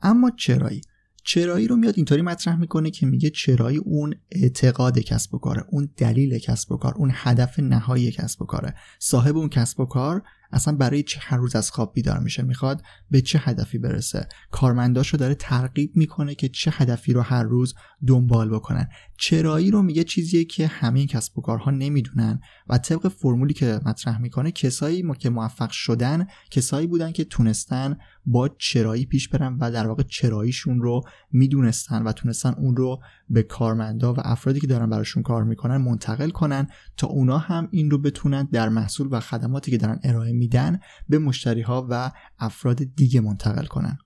اما 0.05 0.31
چرایی؟ 0.37 0.81
چرایی 1.23 1.67
رو 1.67 1.75
میاد 1.75 1.93
اینطوری 1.97 2.21
مطرح 2.21 2.59
می‌کنه 2.59 2.91
که 2.91 3.05
میگه 3.05 3.29
چرایی 3.29 3.77
اون 3.77 4.15
اعتقاد 4.31 4.99
کسب 4.99 5.33
و 5.33 5.37
کاره 5.37 5.65
اون 5.69 5.89
دلیل 5.97 6.39
کسب 6.39 6.71
و 6.71 6.77
کار 6.77 6.93
اون 6.97 7.11
هدف 7.13 7.59
نهایی 7.59 8.11
کسب 8.11 8.41
و 8.41 8.45
کاره. 8.45 8.75
صاحب 8.99 9.37
اون 9.37 9.49
کسب 9.49 9.79
و 9.79 9.85
کار 9.85 10.23
اصلا 10.55 10.75
برای 10.75 11.03
چه 11.03 11.19
هر 11.21 11.37
روز 11.37 11.55
از 11.55 11.71
خواب 11.71 11.93
بیدار 11.93 12.19
میشه 12.19 12.43
می‌خواد 12.43 12.81
به 13.11 13.21
چه 13.21 13.39
هدفی 13.39 13.77
برسه. 13.77 14.27
کارمنداش 14.51 15.09
رو 15.09 15.19
داره 15.19 15.35
ترغیب 15.35 15.91
می‌کنه 15.95 16.35
که 16.35 16.49
چه 16.49 16.71
هدفی 16.73 17.13
رو 17.13 17.21
هر 17.21 17.43
روز 17.43 17.73
دنبال 18.07 18.49
بکنن. 18.49 18.87
چرایی 19.17 19.71
رو 19.71 19.81
میگه 19.81 20.03
چیزیه 20.03 20.45
که 20.45 20.67
همه 20.67 21.05
کسب 21.05 21.37
و 21.39 21.41
کارها 21.41 21.71
نمی‌دونن 21.71 22.39
و 22.69 22.77
طبق 22.77 23.07
فرمولی 23.07 23.53
که 23.53 23.79
مطرح 23.85 24.21
می‌کنه 24.21 24.51
کسایی 24.51 25.03
که 25.19 25.29
موفق 25.29 25.69
شدن 25.69 26.27
کسایی 26.51 26.87
بودن 26.87 27.11
که 27.11 27.23
تونستن 27.23 27.97
با 28.25 28.49
چرایی 28.49 29.05
پیش 29.05 29.29
برن 29.29 29.57
و 29.59 29.71
در 29.71 29.87
واقع 29.87 30.03
چراییشون 30.03 30.81
رو 30.81 31.01
می‌دونستن 31.31 32.03
و 32.03 32.11
تونستن 32.11 32.53
اون 32.57 32.75
رو 32.75 32.99
به 33.29 33.43
کارمندا 33.43 34.13
و 34.13 34.17
افرادی 34.19 34.59
که 34.59 34.67
دارن 34.67 34.89
براشون 34.89 35.23
کار 35.23 35.43
می‌کنن 35.43 35.77
منتقل 35.77 36.29
کنن 36.29 36.67
تا 36.97 37.07
اونا 37.07 37.37
هم 37.37 37.67
این 37.71 37.91
رو 37.91 37.97
بتونن 37.97 38.47
در 38.51 38.69
محصول 38.69 39.07
و 39.11 39.19
خدماتی 39.19 39.71
که 39.71 39.77
دارن 39.77 39.99
ارائه 40.03 40.33
میدن 40.45 40.79
به 41.09 41.19
مشتری 41.19 41.61
ها 41.61 41.87
و 41.89 42.11
افراد 42.39 42.83
دیگه 42.95 43.21
منتقل 43.21 43.65
کنن. 43.65 43.97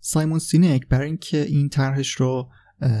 سایمون 0.00 0.38
سینک 0.38 0.88
برای 0.88 1.06
اینکه 1.06 1.42
این 1.42 1.68
طرحش 1.68 2.10
رو 2.10 2.50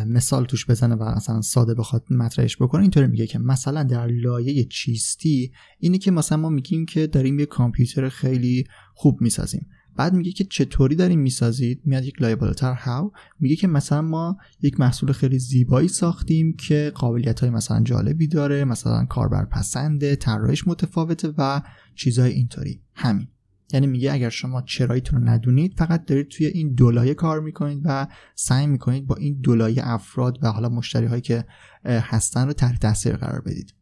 مثال 0.06 0.44
توش 0.44 0.66
بزنه 0.66 0.94
و 0.94 1.02
اصلا 1.02 1.40
ساده 1.40 1.74
بخواد 1.74 2.04
مطرحش 2.10 2.56
بکنه 2.56 2.82
اینطوری 2.82 3.06
میگه 3.06 3.26
که 3.26 3.38
مثلا 3.38 3.82
در 3.82 4.06
لایه 4.06 4.64
چیستی 4.64 5.52
اینه 5.78 5.98
که 5.98 6.10
مثلا 6.10 6.38
ما 6.38 6.48
میگیم 6.48 6.86
که 6.86 7.06
داریم 7.06 7.38
یه 7.38 7.46
کامپیوتر 7.46 8.08
خیلی 8.08 8.64
خوب 8.94 9.20
می‌سازیم. 9.20 9.66
بعد 9.98 10.14
میگه 10.14 10.32
که 10.32 10.44
چطوری 10.44 10.96
داریم 10.96 11.20
می‌سازید؟ 11.20 11.80
میاد 11.84 12.04
یک 12.04 12.22
لایه 12.22 12.36
بالاتر. 12.36 12.72
هاو 12.72 13.12
میگه 13.40 13.56
که 13.56 13.66
مثلا 13.66 14.02
ما 14.02 14.38
یک 14.62 14.80
محصول 14.80 15.12
خیلی 15.12 15.38
زیبایی 15.38 15.88
ساختیم 15.88 16.52
که 16.52 16.92
قابلیت 16.94 17.40
های 17.40 17.50
مثلا 17.50 17.80
جالبی 17.82 18.26
داره 18.26 18.64
مثلا 18.64 19.04
کاربر 19.04 19.44
پسنده 19.44 20.16
طراحیش 20.16 20.68
متفاوته 20.68 21.34
و 21.38 21.62
چیزهای 21.94 22.32
اینطوری. 22.32 22.80
همین. 22.94 23.28
یعنی 23.72 23.86
میگه 23.86 24.12
اگر 24.12 24.28
شما 24.28 24.62
چراییتون 24.62 25.20
رو 25.20 25.28
ندونید 25.28 25.74
فقط 25.74 26.04
دارید 26.04 26.28
توی 26.28 26.46
این 26.46 26.74
دولایه 26.74 27.14
کار 27.14 27.40
می‌کنید 27.40 27.80
و 27.84 28.06
سعی 28.34 28.66
می‌کنید 28.66 29.06
با 29.06 29.14
این 29.14 29.40
دولایه 29.40 29.88
افراد 29.88 30.38
و 30.42 30.52
حالا 30.52 30.68
مشتری 30.68 31.06
هایی 31.06 31.22
که 31.22 31.44
هستن 31.84 32.46
رو 32.46 32.52
تحت 32.52 32.80
تاثیر 32.80 33.16
قرار 33.16 33.40
بدید. 33.40 33.74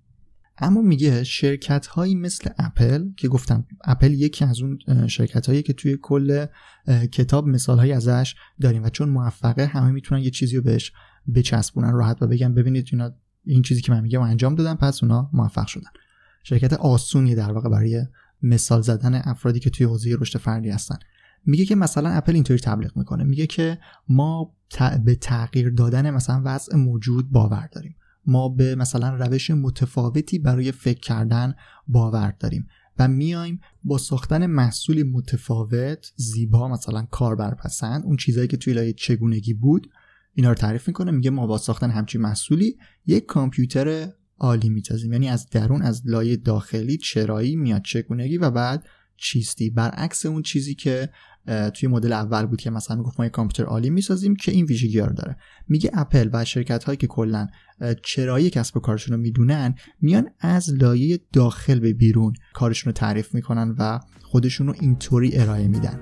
اما 0.58 0.82
میگه 0.82 1.24
شرکت 1.24 1.86
هایی 1.86 2.14
مثل 2.14 2.50
اپل 2.58 3.04
که 3.16 3.28
گفتم 3.28 3.66
اپل 3.84 4.12
یکی 4.12 4.44
از 4.44 4.60
اون 4.60 5.06
شرکت 5.06 5.46
هایی 5.46 5.62
که 5.62 5.72
توی 5.72 5.98
کل 6.02 6.46
کتاب 7.12 7.48
مثال 7.48 7.78
هایی 7.78 7.92
ازش 7.92 8.34
داریم 8.60 8.84
و 8.84 8.88
چون 8.88 9.08
موفقه 9.08 9.66
همه 9.66 9.90
می‌تونن 9.90 10.20
یه 10.20 10.30
چیزی 10.30 10.56
رو 10.56 10.62
بهش 10.62 10.92
بچسبونن 11.34 11.92
راحت 11.92 12.22
و 12.22 12.26
بگن 12.26 12.54
ببینید 12.54 12.88
اینا 12.92 13.10
این 13.44 13.62
چیزی 13.62 13.80
که 13.80 13.92
من 13.92 14.00
میگم 14.00 14.20
انجام 14.20 14.54
دادن 14.54 14.74
پس 14.74 15.02
اونا 15.02 15.30
موفق 15.32 15.66
شدن. 15.66 15.90
شرکت 16.42 16.72
آسونی 16.72 17.34
در 17.34 17.52
واقع 17.52 17.68
برای 17.68 18.06
مثال 18.42 18.82
زدن 18.82 19.22
افرادی 19.24 19.60
که 19.60 19.70
توی 19.70 19.86
حوزه 19.86 20.16
رشد 20.20 20.38
فردی 20.38 20.70
هستن. 20.70 20.96
میگه 21.46 21.64
که 21.64 21.74
مثلا 21.74 22.10
اپل 22.10 22.34
اینطوری 22.34 22.60
تبلیغ 22.60 22.96
می‌کنه. 22.96 23.24
میگه 23.24 23.46
که 23.46 23.78
ما 24.08 24.54
به 25.04 25.14
تغییر 25.14 25.70
دادن 25.70 26.10
مثلا 26.10 26.42
وضع 26.44 26.76
موجود 26.76 27.30
باور 27.30 27.68
داریم. 27.72 27.96
ما 28.26 28.48
به 28.48 28.74
مثلا 28.74 29.16
روش 29.16 29.50
متفاوتی 29.50 30.38
برای 30.38 30.72
فکر 30.72 31.00
کردن 31.00 31.54
باور 31.88 32.34
داریم 32.40 32.66
و 32.98 33.08
میایم 33.08 33.60
با 33.84 33.98
ساختن 33.98 34.46
محصولی 34.46 35.02
متفاوت 35.02 36.12
زیبا 36.16 36.68
مثلا 36.68 37.06
کاربرپسند 37.10 38.04
اون 38.04 38.16
چیزهایی 38.16 38.48
که 38.48 38.56
توی 38.56 38.72
لایه 38.72 38.92
چگونگی 38.92 39.54
بود 39.54 39.90
اینا 40.34 40.48
رو 40.48 40.54
تعریف 40.54 40.88
می‌کنه 40.88 41.10
میگه 41.10 41.30
ما 41.30 41.46
با 41.46 41.58
ساختن 41.58 41.90
همچین 41.90 42.20
محصولی 42.20 42.78
یک 43.06 43.26
کامپیوتر 43.26 44.12
عالی 44.38 44.68
میتازیم. 44.68 45.12
یعنی 45.12 45.28
از 45.28 45.50
درون 45.50 45.82
از 45.82 46.02
لایه 46.04 46.36
داخلی 46.36 46.96
چرایی 46.96 47.56
میاد 47.56 47.82
چگونگی 47.82 48.38
و 48.38 48.50
بعد 48.50 48.86
چیستی. 49.16 49.70
برعکس 49.70 50.26
اون 50.26 50.42
چیزی 50.42 50.74
که 50.74 51.08
توی 51.74 51.88
مدل 51.88 52.12
اول 52.12 52.46
بود 52.46 52.60
که 52.60 52.70
مثلا 52.70 52.96
می‌گفت 52.96 53.20
ما 53.20 53.26
یه 53.26 53.30
کامپیوتر 53.30 53.64
عالی 53.64 53.90
می‌سازیم 53.90 54.36
که 54.36 54.52
این 54.52 54.64
ویژگی 54.64 55.00
رو 55.00 55.12
داره. 55.12 55.36
میگه 55.68 55.90
اپل 55.94 56.30
و 56.32 56.44
شرکت 56.44 56.84
هایی 56.84 56.96
که 56.96 57.06
کلا 57.06 57.46
چرایی 58.02 58.50
کسب 58.50 58.76
و 58.76 58.80
کارشون 58.80 59.16
رو 59.16 59.22
می‌دونن 59.22 59.74
میان 60.00 60.30
از 60.40 60.74
لایه 60.74 61.20
داخل 61.32 61.80
به 61.80 61.92
بیرون 61.92 62.32
کارشون 62.54 62.92
رو 62.92 62.92
تعریف 62.92 63.34
می‌کنن 63.34 63.74
و 63.78 64.00
خودشون 64.22 64.66
رو 64.66 64.74
اینطوری 64.80 65.38
ارائه 65.38 65.68
میدن. 65.68 66.00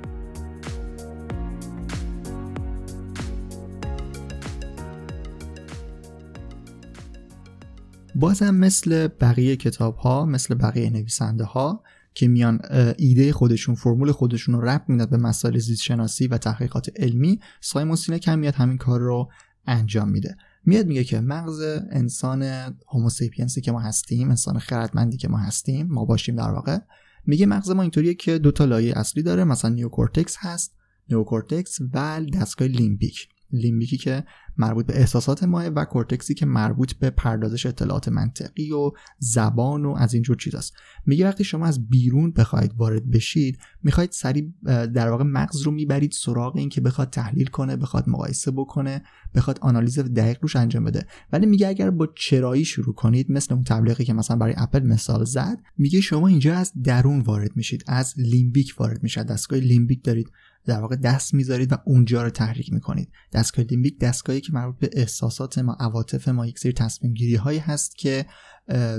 بازم 8.16 8.54
مثل 8.54 9.09
بقیه 9.20 9.57
کتاب 9.57 9.96
ها 9.96 10.26
مثل 10.26 10.54
بقیه 10.54 10.90
نویسنده 10.90 11.44
ها 11.44 11.83
که 12.14 12.29
میان 12.29 12.61
ایده 12.98 13.33
خودشون 13.33 13.74
فرمول 13.74 14.12
خودشون 14.12 14.55
رو 14.55 14.61
ربط 14.61 14.88
میدن 14.88 15.07
به 15.07 15.16
مسائل 15.16 15.59
زیست 15.59 15.83
شناسی 15.83 16.27
و 16.27 16.38
تحقیقات 16.38 16.90
علمی 16.96 17.40
سایمون 17.61 17.96
سینک 17.96 18.29
هم 18.29 18.38
میاد 18.38 18.55
همین 18.55 18.79
کار 18.79 19.00
رو 19.00 19.31
انجام 19.66 20.09
میده. 20.09 20.37
میاد 20.66 20.87
میگه 20.87 21.05
که 21.05 21.20
مغز 21.20 21.61
انسان 21.90 22.42
Homo 22.88 23.12
sapiens 23.12 23.55
ی 23.55 23.61
که 23.61 23.72
ما 23.72 23.81
هستیم 23.81 24.29
انسان 24.29 24.59
خردمندی 24.59 25.16
که 25.16 25.29
ما 25.29 25.38
هستیم 25.38 25.87
ما 25.87 26.05
باشیم 26.05 26.37
در 26.37 26.50
واقع 26.50 26.79
میگه 27.27 27.46
مغز 27.46 27.70
ما 27.70 27.83
اینطوریه 27.83 28.14
که 28.14 28.38
دو 28.38 28.50
تا 28.50 28.64
لایه 28.64 28.98
اصلی 28.98 29.22
داره 29.22 29.44
مثلا 29.44 29.70
نیوکورتکس 29.70 30.37
هست 30.38 30.77
نیوکورتکس 31.09 31.79
و 31.94 32.20
دستگاه 32.35 32.68
لیمبیک. 32.68 33.29
لیمبیکی 33.53 33.96
که 33.96 34.24
مربوط 34.59 34.87
به 34.87 34.99
احساسات 34.99 35.45
ماست 35.44 35.66
و 35.67 35.85
کورتکسی 35.85 36.35
که 36.35 36.47
مربوط 36.47 36.93
به 36.93 37.11
پردازش 37.11 37.67
اطلاعات 37.67 38.09
منطقی 38.09 38.73
و 38.73 38.90
زبان 39.19 39.85
و 39.85 39.95
از 39.99 40.14
اینجور 40.14 40.37
چیزاست 40.37 40.73
میگه 41.07 41.27
وقتی 41.27 41.45
شما 41.45 41.67
از 41.67 41.88
بیرون 41.88 42.33
بخواید 42.33 42.75
وارد 42.77 43.11
بشید 43.11 43.59
می‌خواید 43.83 44.11
سریع 44.12 44.53
در 44.87 45.11
واقع 45.11 45.25
مغز 45.25 45.62
رو 45.62 45.73
می‌برید 45.73 46.12
سراغ 46.12 46.57
این 46.57 46.69
که 46.69 46.81
بخواد 46.81 47.11
تحلیل 47.11 47.47
کنه 47.47 47.77
بخواد 47.77 48.09
مقایسه 48.09 48.51
بکنه 48.51 49.03
بخواد 49.35 49.59
آنالیز 49.62 49.99
دقیق 49.99 50.38
روش 50.43 50.57
انجام 50.57 50.85
بده. 50.85 51.07
ولی 51.33 51.47
میگه 51.47 51.69
اگر 51.69 51.90
با 51.90 52.09
چرایی 52.17 52.64
شروع 52.64 52.95
کنید 52.95 53.31
مثل 53.31 53.55
اون 53.55 53.64
تبلیغی 53.64 54.05
که 54.05 54.12
مثلا 54.12 54.37
برای 54.37 54.55
اپل 54.57 54.83
مثال 54.83 55.25
زد 55.25 55.59
میگه 55.79 56.01
شما 56.01 56.29
اینجا 56.29 56.55
از 56.55 56.73
درون 56.85 57.21
وارد 57.21 57.57
میشید 57.57 57.85
از 57.87 58.14
لیمبیک 58.17 58.75
وارد 58.79 59.03
میشید 59.03 59.27
دستگاه 59.27 59.59
لیمبیک 59.59 60.05
دارید 60.05 60.31
در 60.67 60.81
واقع 60.81 60.97
دست 60.97 61.35
می‌ذارید 61.35 61.73
و 61.73 61.77
اونجا 61.85 62.23
رو 62.23 62.31
تحریک 62.31 62.73
می‌کنید. 62.73 63.09
دستگاه 63.33 63.64
لیمبیک 63.64 63.99
دستگاهی 63.99 64.40
که 64.44 64.52
مربوط 64.52 64.78
به 64.78 64.90
احساسات 64.92 65.59
ما 65.59 65.76
عواطف 65.80 66.28
ما 66.28 66.46
یک 66.46 66.59
سری 66.59 66.72
تصمیم 66.72 67.14
گیری 67.14 67.35
هایی 67.35 67.59
هست 67.59 67.96
که 67.96 68.26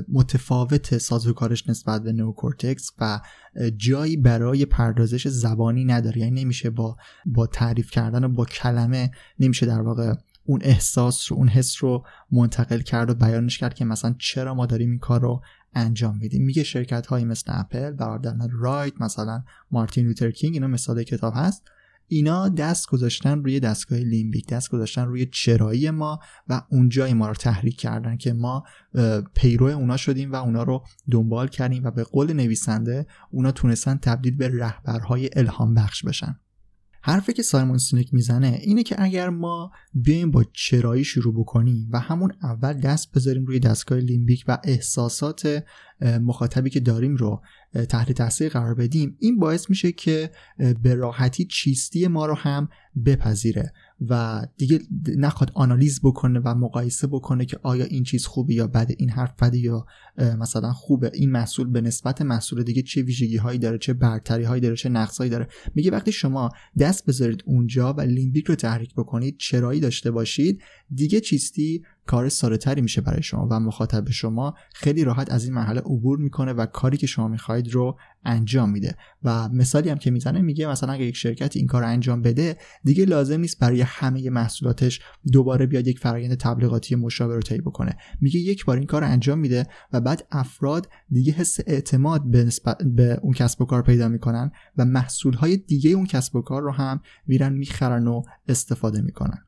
متفاوت 0.10 0.98
سازوکارش 0.98 1.70
نسبت 1.70 2.04
به 2.04 2.14
نوکورتکس 2.14 2.92
و 3.00 3.22
جایی 3.78 4.18
برای 4.18 4.66
پردازش 4.66 5.28
زبانی 5.28 5.86
نداره. 5.86 6.18
یعنی 6.18 6.44
نمیشه 6.44 6.70
با 6.70 6.98
با 7.26 7.48
تعریف 7.48 7.92
کردن 7.92 8.24
و 8.24 8.30
با 8.30 8.46
کلمه 8.46 9.12
نمیشه 9.40 9.66
در 9.66 9.82
واقع 9.82 10.14
اون 10.46 10.62
احساس 10.64 11.32
رو 11.32 11.38
اون 11.38 11.48
حس 11.48 11.84
رو 11.84 12.06
منتقل 12.32 12.80
کرد 12.80 13.10
و 13.10 13.14
بیانش 13.14 13.58
کرد 13.58 13.74
که 13.74 13.86
مثلا 13.86 14.16
چرا 14.20 14.54
ما 14.54 14.66
داریم 14.66 14.90
این 14.90 15.00
کار 15.00 15.22
رو 15.22 15.42
انجام 15.74 16.18
میدیم. 16.18 16.44
میگه 16.46 16.64
شرکت 16.64 17.08
هایی 17.08 17.26
مثل 17.26 17.52
اپل 17.56 17.92
برادران 17.92 18.50
رایت 18.52 19.02
مثلا 19.02 19.44
مارتین 19.72 20.08
لوتر 20.08 20.32
کینگ 20.32 20.54
اینا 20.54 20.68
مثال 20.68 21.04
کتاب 21.04 21.34
هست. 21.36 21.64
اینا 22.08 22.50
دست 22.50 22.88
گذاشتن 22.88 23.44
روی 23.44 23.60
دستگاه 23.60 24.00
لیمبیک 24.00 24.48
دست 24.48 24.70
گذاشتن 24.70 25.06
روی 25.06 25.26
چرایی 25.26 25.92
ما 25.92 26.20
و 26.48 26.62
اونجای 26.72 27.14
ما 27.14 27.28
رو 27.28 27.34
تحریک 27.34 27.80
کردن 27.80 28.18
که 28.18 28.34
ما 28.34 28.64
پیرو 29.34 29.66
اونا 29.66 29.98
شدیم 29.98 30.32
و 30.32 30.36
اونا 30.36 30.64
رو 30.64 30.84
دنبال 31.12 31.48
کردیم 31.48 31.84
و 31.84 31.92
به 31.92 32.04
قول 32.04 32.34
نویسنده 32.34 33.08
اونا 33.32 33.52
تونستن 33.52 33.98
تبدیل 33.98 34.38
به 34.38 34.50
رهبرهای 34.54 35.30
الهام 35.36 35.74
بخش 35.74 36.06
بشن. 36.06 36.40
حرفی 37.02 37.34
که 37.34 37.44
سایمون 37.44 37.78
سینک 37.78 38.14
می‌زنه 38.14 38.60
اینه 38.62 38.84
که 38.84 38.96
اگر 39.02 39.30
ما 39.30 39.72
بیایم 39.94 40.32
با 40.32 40.44
چرایی 40.54 41.04
شروع 41.04 41.34
بکنیم 41.34 41.90
و 41.92 42.00
همون 42.00 42.32
اول 42.44 42.74
دست 42.74 43.12
بذاریم 43.12 43.46
روی 43.46 43.60
دستگاه 43.60 44.00
لیمبیک 44.00 44.44
و 44.48 44.58
احساسات 44.64 45.64
مخاطبی 46.02 46.70
که 46.70 46.80
داریم 46.80 47.16
رو 47.16 47.42
تحت 47.90 48.12
تاثیر 48.12 48.50
قرار 48.50 48.76
بدیم. 48.76 49.18
این 49.20 49.40
باعث 49.40 49.70
میشه 49.70 49.92
که 49.92 50.32
به 50.84 50.96
راحتی 50.96 51.46
چیستی 51.46 52.08
ما 52.08 52.26
رو 52.26 52.36
هم 52.36 52.70
بپذیره 53.06 53.74
و 54.10 54.42
دیگه 54.58 54.80
نخواد 55.18 55.52
آنالیز 55.54 56.00
بکنه 56.04 56.40
و 56.40 56.56
مقایسه 56.56 57.08
بکنه 57.08 57.46
که 57.46 57.60
آیا 57.64 57.86
این 57.86 58.04
چیز 58.04 58.26
خوبه 58.26 58.54
یا 58.54 58.68
بده 58.68 58.96
این 58.98 59.10
حرف 59.10 59.34
بده 59.42 59.58
یا 59.58 59.86
مثلا 60.18 60.74
خوبه. 60.74 61.12
این 61.14 61.32
محصول 61.32 61.68
به 61.68 61.82
نسبت 61.82 62.22
محصول 62.22 62.64
دیگه 62.64 62.82
چه 62.82 63.02
ویژگی 63.02 63.38
هایی 63.38 63.60
داره 63.60 63.78
چه 63.78 63.94
برتری 63.94 64.44
هایی 64.44 64.62
داره 64.62 64.76
چه 64.76 64.90
نقص 64.90 65.18
هایی 65.18 65.30
داره. 65.30 65.48
میگه 65.76 65.92
وقتی 65.92 66.12
شما 66.12 66.50
دست 66.80 67.06
بذارید 67.06 67.44
اونجا 67.46 67.94
و 67.94 68.02
لیمبیک 68.02 68.46
رو 68.46 68.56
تحریک 68.56 68.94
بکنید 68.94 69.38
چرایی 69.38 69.80
داشته 69.80 70.12
باشید 70.12 70.62
دیگه 70.96 71.20
چیستی 71.20 71.84
کار 72.08 72.30
ساده 72.30 72.82
میشه 72.82 73.02
برای 73.02 73.24
شما 73.24 73.48
و 73.52 73.60
مخاطب 73.60 74.10
شما 74.10 74.54
خیلی 74.74 75.04
راحت 75.04 75.32
از 75.32 75.46
این 75.46 75.54
مرحله 75.54 75.80
عبور 75.80 76.18
می‌کنه 76.20 76.54
و 76.54 76.66
کاری 76.66 76.98
که 76.98 77.08
شما 77.08 77.28
می‌خواهید 77.28 77.74
رو 77.74 77.98
انجام 78.26 78.70
میده. 78.70 78.96
و 79.24 79.50
مثالی 79.50 79.90
هم 79.90 79.98
که 79.98 80.12
می‌زنه 80.12 80.42
میگه 80.42 80.68
مثلا 80.68 80.94
اگه 80.94 81.06
یک 81.06 81.16
شرکت 81.16 81.58
این 81.58 81.68
کار 81.68 81.84
انجام 81.84 82.22
بده 82.22 82.58
دیگه 82.84 83.06
لازم 83.06 83.40
نیست 83.40 83.60
برای 83.60 83.82
همه 83.82 84.30
محصولاتش 84.30 85.02
دوباره 85.32 85.66
بیاد 85.66 85.88
یک 85.88 86.00
فرایند 86.00 86.36
تبلیغاتی 86.36 86.96
مشابه 86.96 87.36
رو 87.36 87.42
طی 87.42 87.58
بکنه. 87.58 87.98
میگه 88.22 88.40
یک 88.40 88.66
بار 88.66 88.78
این 88.78 88.86
کار 88.86 89.04
انجام 89.04 89.40
میده 89.40 89.68
و 89.94 90.02
بعد 90.02 90.28
افراد 90.32 90.90
دیگه 91.10 91.34
حس 91.34 91.58
اعتماد 91.68 92.32
به, 92.32 92.50
به 92.96 93.20
اون 93.22 93.34
کسب 93.34 93.62
و 93.62 93.66
کار 93.66 93.82
پیدا 93.82 94.08
می‌کنن 94.08 94.52
و 94.78 94.86
محصولهای 94.86 95.58
دیگه 95.58 95.92
اون 95.92 96.06
کسب 96.06 96.36
و 96.36 96.42
کار 96.42 96.62
رو 96.62 96.72
هم 96.72 97.02
میرن 97.28 97.54
می‌خرن 97.54 98.08
و 98.08 98.24
استفاده 98.48 99.02
می‌کنن. 99.02 99.46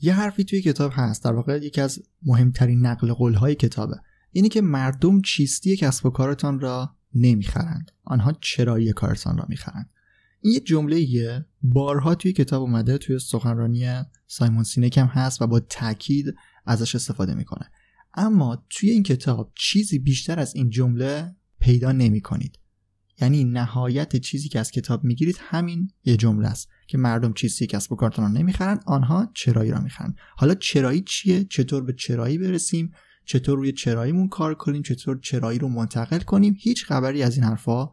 یه 0.00 0.14
حرفی 0.14 0.44
توی 0.44 0.62
کتاب 0.62 0.92
هست 0.94 1.24
در 1.24 1.32
واقع 1.32 1.58
یکی 1.62 1.80
از 1.80 2.02
مهمترین 2.22 2.86
نقل 2.86 3.12
قولهای 3.12 3.54
کتابه. 3.54 3.96
اینی 4.32 4.48
که 4.48 4.60
مردم 4.60 5.20
چیستی 5.20 5.76
کسب 5.76 6.06
و 6.06 6.10
کارتان 6.10 6.60
را 6.60 6.96
نمی‌خرند. 7.14 7.90
آنها 8.04 8.32
چرایی 8.40 8.92
کارتان 8.92 9.38
را 9.38 9.46
می‌خرند. 9.48 9.90
این 10.40 10.52
یه 10.52 10.60
جمله 10.60 11.00
یه 11.00 11.46
بارها 11.62 12.14
توی 12.14 12.32
کتاب 12.32 12.62
اومده 12.62 12.98
توی 12.98 13.18
سخنرانی 13.18 14.02
سایمون 14.26 14.64
سینک 14.64 14.98
هم 14.98 15.06
هست 15.06 15.42
و 15.42 15.46
با 15.46 15.60
تاکید 15.60 16.34
ازش 16.66 16.94
استفاده 16.94 17.34
می‌کنه. 17.34 17.70
اما 18.14 18.64
توی 18.70 18.90
این 18.90 19.02
کتاب 19.02 19.52
چیزی 19.54 19.98
بیشتر 19.98 20.40
از 20.40 20.54
این 20.54 20.70
جمله 20.70 21.36
پیدا 21.60 21.92
نمی 21.92 22.20
کنید 22.20 22.58
یعنی 23.20 23.44
نهایت 23.44 24.16
چیزی 24.16 24.48
که 24.48 24.60
از 24.60 24.70
کتاب 24.70 25.04
می‌گیرید 25.04 25.36
همین 25.40 25.90
یه 26.04 26.16
جمله 26.16 26.48
است 26.48 26.68
که 26.86 26.98
مردم 26.98 27.32
چیزی 27.32 27.68
و 27.90 27.94
کارتون 27.94 28.24
رو 28.24 28.30
نمی‌خرن 28.30 28.80
آنها 28.86 29.30
چرایی 29.34 29.70
را 29.70 29.80
می‌خرن. 29.80 30.14
حالا 30.36 30.54
چرایی 30.54 31.00
چیه؟ 31.00 31.44
چطور 31.44 31.82
به 31.82 31.92
چرایی 31.92 32.38
برسیم؟ 32.38 32.92
چطور 33.24 33.58
روی 33.58 33.72
چراییمون 33.72 34.28
کار 34.28 34.54
کنیم؟ 34.54 34.82
چطور 34.82 35.18
چرایی 35.18 35.58
رو 35.58 35.68
منتقل 35.68 36.18
کنیم؟ 36.18 36.56
هیچ 36.58 36.84
خبری 36.84 37.22
از 37.22 37.36
این 37.36 37.44
حرفا 37.44 37.90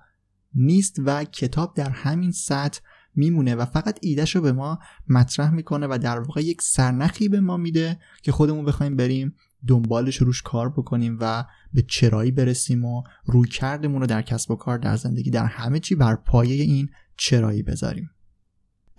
نیست 0.55 0.95
و 1.05 1.23
کتاب 1.23 1.75
در 1.75 1.89
همین 1.89 2.31
سطح 2.31 2.79
میمونه 3.15 3.55
و 3.55 3.65
فقط 3.65 3.99
ایدهش 4.01 4.35
رو 4.35 4.41
به 4.41 4.51
ما 4.51 4.79
مطرح 5.07 5.51
می‌کنه 5.51 5.87
و 5.87 5.97
در 6.01 6.19
واقع 6.19 6.41
یک 6.41 6.61
سرنخی 6.61 7.29
به 7.29 7.39
ما 7.39 7.57
میده 7.57 7.99
که 8.23 8.31
خودمون 8.31 8.65
بخوایم 8.65 8.95
بریم 8.95 9.35
دنبالش 9.67 10.17
روش 10.17 10.41
کار 10.41 10.69
بکنیم 10.69 11.17
و 11.21 11.45
به 11.73 11.81
چرایی 11.81 12.31
برسیم 12.31 12.85
و 12.85 13.03
روی 13.25 13.47
کردمون 13.47 14.01
رو 14.01 14.07
در 14.07 14.21
کسب 14.21 14.51
و 14.51 14.55
کار 14.55 14.77
در 14.77 14.95
زندگی 14.95 15.29
در 15.29 15.45
همه 15.45 15.79
چی 15.79 15.95
بر 15.95 16.15
پایه 16.15 16.63
این 16.63 16.89
چرایی 17.17 17.63
بذاریم. 17.63 18.09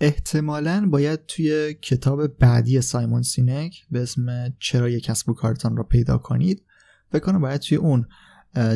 احتمالا 0.00 0.88
باید 0.90 1.26
توی 1.26 1.74
کتاب 1.74 2.26
بعدی 2.26 2.80
سایمون 2.80 3.22
سینک 3.22 3.86
به 3.90 4.02
اسم 4.02 4.54
چرا 4.58 4.98
کسب 4.98 5.28
و 5.28 5.34
کارتان 5.34 5.76
را 5.76 5.82
پیدا 5.82 6.18
کنید. 6.18 6.62
فکر 7.10 7.24
کنم 7.24 7.40
باید 7.40 7.60
توی 7.60 7.78
اون 7.78 8.06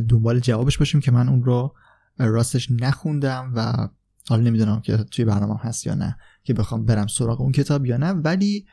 دنبال 0.09 0.41
جوابش 0.41 0.79
باشیم 0.79 1.01
که 1.01 1.11
من 1.11 1.29
اون 1.29 1.45
رو 1.45 1.75
راستش 2.19 2.71
نخوندم 2.71 3.53
و 3.55 3.89
حالا 4.29 4.43
نمی‌دونم 4.43 4.81
که 4.81 4.97
توی 4.97 5.25
برنامه 5.25 5.59
هست 5.61 5.87
یا 5.87 5.95
نه 5.95 6.17
که 6.43 6.55
بخوام 6.55 6.85
برم 6.85 7.07
سراغ 7.07 7.41
اون 7.41 7.53
کتاب 7.53 7.87
یا 7.87 7.97
نه. 7.97 8.11
ولی 8.11 8.67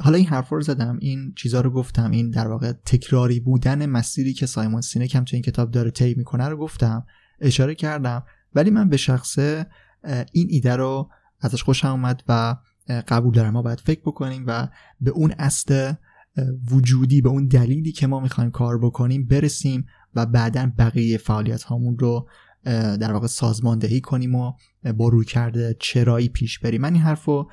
حالا 0.00 0.16
این 0.16 0.26
حرف 0.26 0.48
رو 0.48 0.60
زدم 0.60 0.98
این 1.00 1.32
چیزها 1.36 1.60
رو 1.60 1.70
گفتم 1.70 2.10
این 2.10 2.30
در 2.30 2.48
واقع 2.48 2.72
تکراری 2.72 3.40
بودن 3.40 3.86
مسیری 3.86 4.32
که 4.32 4.46
سایمون 4.46 4.80
سینک 4.80 5.14
هم 5.14 5.24
توی 5.24 5.36
این 5.36 5.42
کتاب 5.42 5.70
داره 5.70 5.90
طی 5.90 6.14
می‌کنه 6.14 6.48
رو 6.48 6.56
گفتم 6.56 7.06
اشاره 7.40 7.74
کردم. 7.74 8.24
ولی 8.54 8.70
من 8.70 8.88
به 8.88 8.96
شخصه 8.96 9.66
این 10.32 10.46
ایده 10.50 10.76
رو 10.76 11.10
ازش 11.40 11.62
خوشم 11.62 11.88
اومد 11.88 12.22
و 12.28 12.56
قبول 13.08 13.34
دارم. 13.34 13.52
ما 13.52 13.62
باید 13.62 13.80
فکر 13.80 14.00
بکنیم 14.00 14.44
و 14.46 14.68
به 15.00 15.10
اون 15.10 15.34
اصل 15.38 15.92
وجودی 16.70 17.20
به 17.20 17.28
اون 17.28 17.46
دلیلی 17.46 17.92
که 17.92 18.06
ما 18.06 18.20
می‌خوایم 18.20 18.50
کار 18.50 18.78
بکنیم 18.78 19.26
برسیم 19.26 19.86
و 20.14 20.26
بعدا 20.26 20.72
بقیه 20.78 21.18
فعالیت 21.18 21.62
هامون 21.62 21.98
رو 21.98 22.28
در 22.64 23.12
واقع 23.12 23.26
سازماندهی 23.26 24.00
کنیم 24.00 24.34
و 24.34 24.52
با 24.96 25.08
روی 25.08 25.24
کرده 25.24 25.76
چرایی 25.80 26.28
پیش 26.28 26.58
بریم. 26.58 26.80
من 26.80 26.92
این 26.92 27.02
حرف 27.02 27.24
رو 27.24 27.50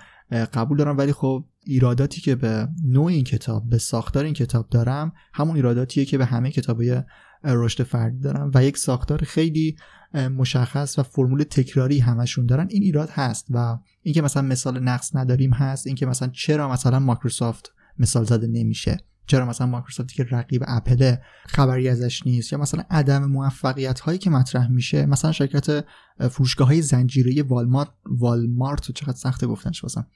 قبول 0.54 0.78
دارم 0.78 0.98
ولی 0.98 1.12
خب 1.12 1.46
ایراداتی 1.68 2.22
که 2.22 2.36
به 2.36 2.68
نوع 2.86 3.06
این 3.06 3.24
کتاب 3.24 3.70
به 3.70 3.78
ساختار 3.78 4.26
این 4.26 4.34
کتاب 4.34 4.70
دارم 4.70 5.14
همون 5.34 5.56
ایراداتیه 5.56 6.06
که 6.06 6.18
به 6.18 6.26
همه 6.26 6.52
کتابای 6.52 7.02
رشد 7.44 7.84
فردی 7.84 8.20
دارم 8.20 8.52
و 8.54 8.64
یک 8.64 8.78
ساختار 8.78 9.24
خیلی 9.24 9.76
مشخص 10.14 11.00
و 11.00 11.04
فرمول 11.04 11.44
تکراری 11.44 12.00
همشون 12.00 12.46
دارن. 12.46 12.68
این 12.70 12.84
ایراد 12.84 13.10
هست 13.10 13.48
و 13.50 13.78
اینکه 14.02 14.22
مثلا 14.22 14.44
مثال 14.44 14.80
نقص 14.80 15.16
نداریم 15.16 15.54
هست 15.54 15.88
اینکه 15.88 16.06
مثلا 16.06 16.28
چرا 16.28 16.72
مثلا 16.72 17.00
مایکروسافت 17.00 17.72
مثال 18.00 18.24
زده 18.24 18.48
نمیشه؟ 18.48 18.98
چرا 19.28 19.46
مثلا 19.46 19.68
مایکروسافتی 19.68 20.16
که 20.16 20.24
رقیب 20.24 20.64
اپل 20.68 21.16
خبری 21.46 21.90
ازش 21.90 22.28
نیست؟ 22.28 22.54
یا 22.54 22.60
مثلا 22.60 22.84
عدم 22.90 23.26
موفقیت 23.26 24.00
هایی 24.00 24.18
که 24.18 24.30
مطرح 24.30 24.68
میشه 24.68 25.06
مثلا 25.06 25.32
شرکت 25.32 25.86
فروشگاه 26.32 26.68
های 26.68 26.82
زنجیره 26.82 27.44
والمارت 27.44 27.90
والمارت 28.06 28.92
چقدر 28.92 29.18
سخته 29.18 29.48
گفتنش 29.48 29.84
واسم. 29.84 30.08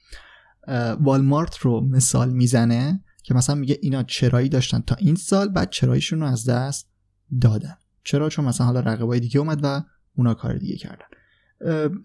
والمارت 1.00 1.56
رو 1.56 1.80
مثال 1.80 2.32
می‌زنه 2.32 3.04
که 3.22 3.34
مثلا 3.34 3.56
میگه 3.56 3.78
اینا 3.82 4.02
چرایی 4.02 4.48
داشتن 4.48 4.80
تا 4.80 4.94
این 4.94 5.14
سال 5.14 5.48
بعد 5.48 5.70
چراییشون 5.70 6.20
رو 6.20 6.26
از 6.26 6.48
دست 6.48 6.90
دادن. 7.40 7.76
چرا؟ 8.04 8.28
چون 8.28 8.44
مثلا 8.44 8.66
حالا 8.66 8.80
رقبای 8.80 9.20
دیگه 9.20 9.40
اومد 9.40 9.60
و 9.62 9.82
اونا 10.16 10.34
کار 10.34 10.58
دیگه 10.58 10.76
کردن. 10.76 11.06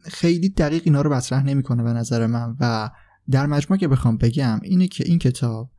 خیلی 0.01 0.49
دقیق 0.49 0.81
اینا 0.85 1.01
رو 1.01 1.13
مطرح 1.13 1.43
نمی‌کنه 1.43 1.83
به 1.83 1.93
نظر 1.93 2.27
من 2.27 2.55
و 2.59 2.89
در 3.29 3.45
مجموع 3.45 3.79
که 3.79 3.87
بخوام 3.87 4.17
بگم 4.17 4.59
اینه 4.63 4.87
که 4.87 5.03
این 5.07 5.19
کتاب 5.19 5.71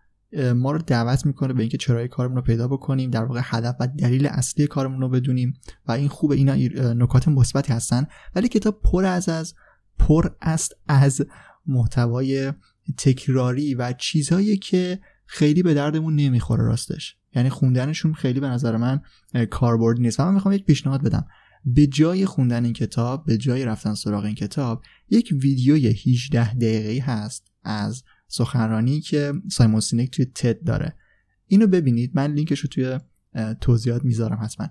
ما 0.54 0.72
رو 0.72 0.78
دعوت 0.78 1.26
می‌کنه 1.26 1.52
به 1.52 1.60
اینکه 1.60 1.78
چرای 1.78 2.08
کارمون 2.08 2.36
رو 2.36 2.42
پیدا 2.42 2.68
بکنیم 2.68 3.10
در 3.10 3.24
واقع 3.24 3.40
هدف 3.44 3.76
و 3.80 3.86
دلیل 3.86 4.26
اصلی 4.26 4.66
کارمون 4.66 5.00
رو 5.00 5.08
بدونیم 5.08 5.54
و 5.86 5.92
این 5.92 6.08
خوب 6.08 6.30
اینا 6.30 6.54
نکات 6.92 7.28
مثبتی 7.28 7.72
هستن. 7.72 8.06
ولی 8.34 8.48
کتاب 8.48 8.80
پر 8.82 9.04
از 9.04 9.28
از 9.28 9.54
پر 9.98 10.30
است 10.42 10.72
از 10.88 11.22
محتوای 11.68 12.52
تکراری 12.96 13.74
و 13.74 13.92
چیزهایی 13.92 14.56
که 14.56 14.98
خیلی 15.26 15.62
به 15.62 15.74
دردمون 15.74 16.16
نمی‌خوره 16.16 16.64
راستش. 16.64 17.16
یعنی 17.34 17.50
خوندنشون 17.50 18.14
خیلی 18.14 18.40
به 18.40 18.48
نظر 18.48 18.76
من 18.76 19.00
کاربردی 19.50 20.02
نیست. 20.02 20.20
من 20.20 20.34
می‌خوام 20.34 20.54
یک 20.54 20.64
پیشنهاد 20.64 21.02
بدم. 21.02 21.26
به 21.64 21.86
جای 21.86 22.26
خوندن 22.26 22.64
این 22.64 22.72
کتاب 22.72 23.24
به 23.24 23.36
جای 23.36 23.64
رفتن 23.64 23.94
سراغ 23.94 24.24
این 24.24 24.34
کتاب 24.34 24.82
یک 25.10 25.34
ویدیوی 25.42 25.86
18 25.86 26.54
دقیقه‌ای 26.54 26.98
هست 26.98 27.52
از 27.62 28.02
سخنرانی 28.28 29.00
که 29.00 29.32
سایمون 29.50 29.80
سینک 29.80 30.10
توی 30.10 30.24
تد 30.24 30.64
داره. 30.64 30.96
اینو 31.46 31.66
ببینید. 31.66 32.10
من 32.14 32.32
لینکش 32.32 32.60
رو 32.60 32.68
توی 32.68 32.98
توضیحات 33.60 34.04
می‌ذارم 34.04 34.38
حتما. 34.42 34.68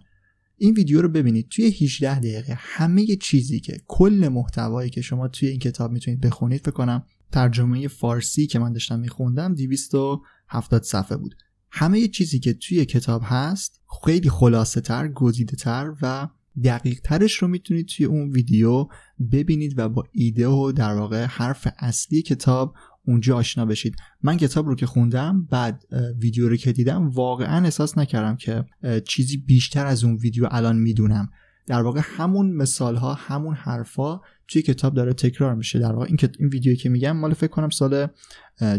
این 0.57 0.73
ویدیو 0.73 1.01
رو 1.01 1.09
ببینید. 1.09 1.49
توی 1.49 1.65
18 1.65 2.19
دقیقه 2.19 2.53
همه 2.57 3.05
چیزی 3.05 3.59
که 3.59 3.81
کل 3.87 4.29
محتوایی 4.31 4.89
که 4.89 5.01
شما 5.01 5.27
توی 5.27 5.49
این 5.49 5.59
کتاب 5.59 5.91
می‌تونید 5.91 6.21
بخونید 6.21 6.61
فکر 6.61 6.71
کنم 6.71 7.03
ترجمه 7.31 7.87
فارسی 7.87 8.47
که 8.47 8.59
من 8.59 8.73
داشتم 8.73 8.99
میخوندم 8.99 9.55
270 9.55 10.83
صفحه 10.83 11.17
بود. 11.17 11.35
همه 11.71 12.07
چیزی 12.07 12.39
که 12.39 12.53
توی 12.53 12.85
کتاب 12.85 13.21
هست 13.25 13.81
خیلی 14.05 14.29
خلاصه 14.29 14.81
تر 14.81 15.07
گزیده 15.07 15.55
تر 15.55 15.93
و 16.01 16.27
دقیق 16.63 16.99
ترش 17.03 17.33
رو 17.33 17.47
می‌تونید 17.47 17.85
توی 17.85 18.05
اون 18.05 18.29
ویدیو 18.29 18.87
ببینید 19.31 19.73
و 19.79 19.89
با 19.89 20.03
ایده 20.11 20.47
و 20.47 20.71
در 20.71 20.93
واقع 20.93 21.25
حرف 21.25 21.67
اصلی 21.77 22.21
کتاب 22.21 22.75
اونجا 23.07 23.37
آشنا 23.37 23.65
بشید. 23.65 23.95
من 24.23 24.37
کتاب 24.37 24.67
رو 24.67 24.75
که 24.75 24.85
خوندم 24.85 25.47
بعد 25.51 25.83
ویدیو 26.19 26.49
رو 26.49 26.55
که 26.55 26.71
دیدم 26.71 27.09
واقعا 27.09 27.63
احساس 27.63 27.97
نکردم 27.97 28.35
که 28.35 28.65
چیزی 29.05 29.37
بیشتر 29.37 29.85
از 29.85 30.03
اون 30.03 30.15
ویدیو 30.15 30.47
الان 30.51 30.77
می‌دونم. 30.77 31.29
در 31.67 31.81
واقع 31.81 32.01
همون 32.03 32.51
مثال 32.51 32.95
ها 32.95 33.13
همون 33.13 33.55
حرفا 33.55 34.21
توی 34.47 34.61
کتاب 34.61 34.93
داره 34.93 35.13
تکرار 35.13 35.55
میشه. 35.55 35.79
در 35.79 35.91
واقع 35.91 36.05
این, 36.05 36.17
این 36.39 36.49
ویدیویی 36.49 36.77
که 36.77 36.89
میگم 36.89 37.17
مال 37.17 37.33
فکر 37.33 37.51
کنم 37.51 37.69
سال 37.69 38.07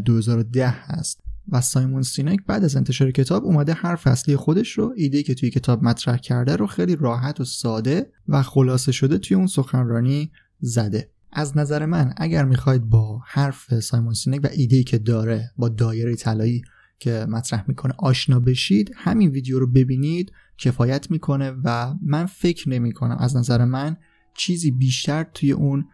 2010 0.05 0.69
هست. 0.69 1.21
و 1.53 1.61
سایمون 1.61 2.03
سینک 2.03 2.39
بعد 2.47 2.65
از 2.65 2.77
انتشار 2.77 3.11
کتاب 3.11 3.45
اومده 3.45 3.73
حرف 3.73 4.07
اصلی 4.07 4.37
خودش 4.37 4.73
رو 4.73 4.93
ایده 4.97 5.23
که 5.23 5.35
توی 5.35 5.51
کتاب 5.51 5.83
مطرح 5.83 6.17
کرده 6.17 6.57
رو 6.57 6.67
خیلی 6.67 6.97
راحت 6.97 7.41
و 7.41 7.45
ساده 7.45 8.13
و 8.29 8.43
خلاصه 8.43 8.93
شده 8.93 9.19
توی 9.19 9.37
اون 9.37 9.47
سخنرانی 9.47 10.31
زده. 10.61 11.11
از 11.33 11.57
نظر 11.57 11.87
من 11.87 12.15
اگر 12.17 12.45
می‌خواید 12.45 12.85
با 12.85 13.23
حرف 13.27 13.81
سایمون 13.81 14.15
سینک 14.15 14.41
و 14.45 14.49
ایده 14.53 14.83
که 14.83 14.99
داره 14.99 15.51
با 15.57 15.69
دایره 15.69 16.17
طلایی 16.17 16.63
که 16.99 17.27
مطرح 17.29 17.65
می‌کنه 17.69 17.95
آشنا 17.99 18.41
بشید 18.41 18.93
همین 18.97 19.31
ویدیو 19.31 19.59
رو 19.59 19.67
ببینید 19.67 20.33
کفایت 20.59 21.11
می‌کنه 21.11 21.51
و 21.65 21.95
من 22.03 22.27
فکر 22.27 22.69
نمی 22.69 22.93
کنم 22.93 23.17
از 23.21 23.37
نظر 23.37 23.65
من 23.65 23.97
چیزی 24.35 24.71
بیشتر 24.71 25.23
توی 25.35 25.53
اون 25.53 25.85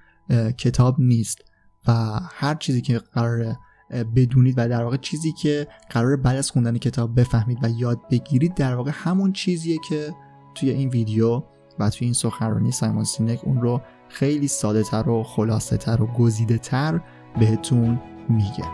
کتاب 0.59 1.01
نیست 1.01 1.39
و 1.89 1.93
هر 2.31 2.55
چیزی 2.55 2.81
که 2.81 2.99
قراره 2.99 3.59
بدونید 3.91 4.55
و 4.57 4.69
در 4.69 4.85
واقع 4.85 4.97
چیزی 4.97 5.33
که 5.33 5.69
قرار 5.91 6.17
بعد 6.17 6.37
از 6.37 6.51
خوندن 6.51 6.79
کتاب 6.79 7.21
بفهمید 7.21 7.59
و 7.63 7.69
یاد 7.69 8.01
بگیرید 8.11 8.55
در 8.55 8.75
واقع 8.75 8.91
همون 8.95 9.33
چیزیه 9.33 9.79
که 9.89 10.15
توی 10.55 10.71
این 10.71 10.89
ویدیو 10.89 11.43
و 11.79 11.91
توی 11.91 12.05
این 12.05 12.15
سخنرانی 12.15 12.73
سایمون 12.73 13.05
سینک 13.05 13.41
اون 13.45 13.61
رو 13.61 13.83
خیلی 14.15 14.49
ساده 14.49 14.83
تر 14.83 15.09
و 15.09 15.23
خلاصه 15.23 15.77
تر 15.77 16.03
و 16.03 16.07
گزیده 16.07 16.59
تر 16.59 17.01
بهتون 17.39 18.01
میگه 18.29 18.65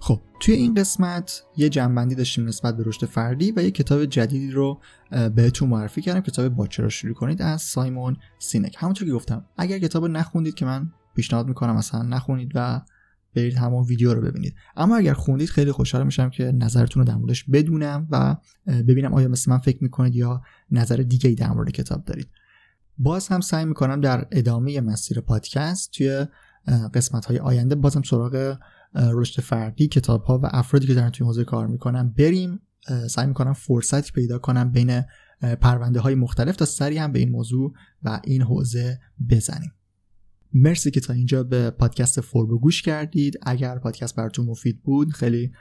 خب 0.00 0.20
توی 0.40 0.54
این 0.54 0.74
قسمت 0.74 1.42
یه 1.56 1.68
جنبندی 1.68 2.14
داشتیم 2.14 2.48
نسبت 2.48 2.76
به 2.76 2.82
رشد 2.86 3.06
فردی 3.06 3.52
و 3.56 3.62
یه 3.62 3.70
کتاب 3.70 4.04
جدیدی 4.04 4.50
رو 4.50 4.80
بهتون 5.34 5.68
معرفی 5.68 6.02
کردم. 6.02 6.20
کتاب 6.20 6.48
با 6.48 6.66
چرا 6.66 6.88
شروع 6.88 7.14
کنید 7.14 7.42
از 7.42 7.62
سایمون 7.62 8.16
سینک. 8.38 8.76
همونطور 8.78 9.08
که 9.08 9.14
گفتم 9.14 9.44
اگر 9.56 9.78
کتاب 9.78 10.06
نخوندید 10.06 10.54
که 10.54 10.64
من 10.64 10.92
پیشنهاد 11.18 11.48
می‌کنم 11.48 11.76
مثلا 11.76 12.02
نخونید 12.02 12.52
و 12.54 12.80
برید 13.34 13.54
همون 13.54 13.84
ویدیو 13.84 14.14
رو 14.14 14.20
ببینید. 14.20 14.54
اما 14.76 14.96
اگر 14.96 15.12
خوندید 15.12 15.48
خیلی 15.48 15.72
خوشحال 15.72 16.04
میشم 16.04 16.30
که 16.30 16.52
نظرتون 16.52 17.00
رو 17.00 17.08
در 17.08 17.14
موردش 17.14 17.44
بدونم 17.44 18.08
و 18.10 18.36
ببینم 18.66 19.14
آیا 19.14 19.28
مثل 19.28 19.50
من 19.50 19.58
فکر 19.58 19.82
می‌کنید 19.82 20.14
یا 20.14 20.42
نظر 20.70 20.96
دیگه 20.96 21.28
ای 21.28 21.34
در 21.34 21.50
مورد 21.50 21.70
کتاب 21.70 22.04
دارید. 22.04 22.28
باز 22.98 23.28
هم 23.28 23.40
سعی 23.40 23.64
می‌کنم 23.64 24.00
در 24.00 24.26
ادامه 24.30 24.80
مسیر 24.80 25.20
پادکست 25.20 25.92
توی 25.92 26.26
قسمت 26.94 27.24
های 27.24 27.38
آینده 27.38 27.74
بازم 27.74 28.02
سراغ 28.02 28.56
رشد 28.94 29.40
فردی 29.40 29.88
کتاب 29.88 30.22
ها 30.22 30.38
و 30.38 30.46
افرادی 30.50 30.86
که 30.86 30.94
دارن 30.94 31.10
توی 31.10 31.26
حوزه 31.26 31.44
کار 31.44 31.66
می‌کنن 31.66 32.08
بریم. 32.08 32.60
سعی 33.10 33.26
می‌کنم 33.26 33.52
فرصتی 33.52 34.12
پیدا 34.12 34.38
کنم 34.38 34.72
بین 34.72 35.02
پرونده 35.60 36.00
های 36.00 36.14
مختلف 36.14 36.56
تا 36.56 36.64
سری 36.64 36.98
هم 36.98 37.12
به 37.12 37.18
این 37.18 37.30
موضوع 37.30 37.72
و 38.02 38.20
این 38.24 38.42
حوزه 38.42 39.00
بزنیم. 39.30 39.72
مرسی 40.54 40.90
که 40.90 41.00
تا 41.00 41.12
اینجا 41.12 41.42
به 41.42 41.70
پادکست 41.70 42.20
فوربو 42.20 42.58
گوش 42.58 42.82
کردید. 42.82 43.38
اگر 43.42 43.78
پادکست 43.78 44.16
براتون 44.16 44.46
مفید 44.46 44.82
بود 44.82 45.12
خیلی 45.12 45.52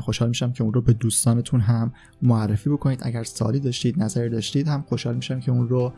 خوشحال 0.00 0.28
میشم 0.28 0.52
که 0.52 0.64
اون 0.64 0.74
رو 0.74 0.82
به 0.82 0.92
دوستانتون 0.92 1.60
هم 1.60 1.92
معرفی 2.22 2.70
بکنید. 2.70 2.98
اگر 3.02 3.24
سالی 3.24 3.60
داشتید 3.60 4.02
نظری 4.02 4.28
داشتید 4.28 4.68
هم 4.68 4.82
خوشحال 4.88 5.14
میشم 5.16 5.40
که 5.40 5.52
اون 5.52 5.68
رو 5.68 5.92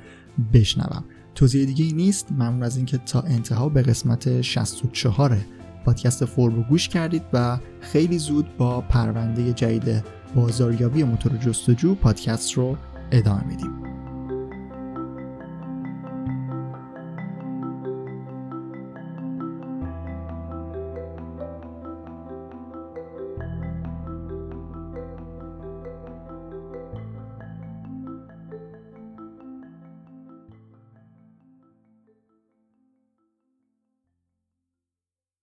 بشنوم. 0.52 1.04
توضیح 1.34 1.66
دیگه 1.66 1.84
ای 1.84 1.92
نیست. 1.92 2.32
ممنون 2.32 2.62
از 2.62 2.76
اینکه 2.76 2.98
تا 2.98 3.20
انتها 3.20 3.68
به 3.68 3.82
قسمت 3.82 4.40
64 4.40 5.38
پادکست 5.84 6.24
فورم 6.24 6.62
گوش 6.62 6.88
کردید 6.88 7.22
و 7.32 7.58
خیلی 7.80 8.18
زود 8.18 8.56
با 8.56 8.80
پرونده 8.80 9.52
جدید 9.52 10.04
بازاریابی 10.34 11.02
موتور 11.02 11.36
جستجو 11.36 11.94
پادکست 11.94 12.52
رو 12.52 12.76
ادامه 13.12 13.46
میدیم. 13.46 13.87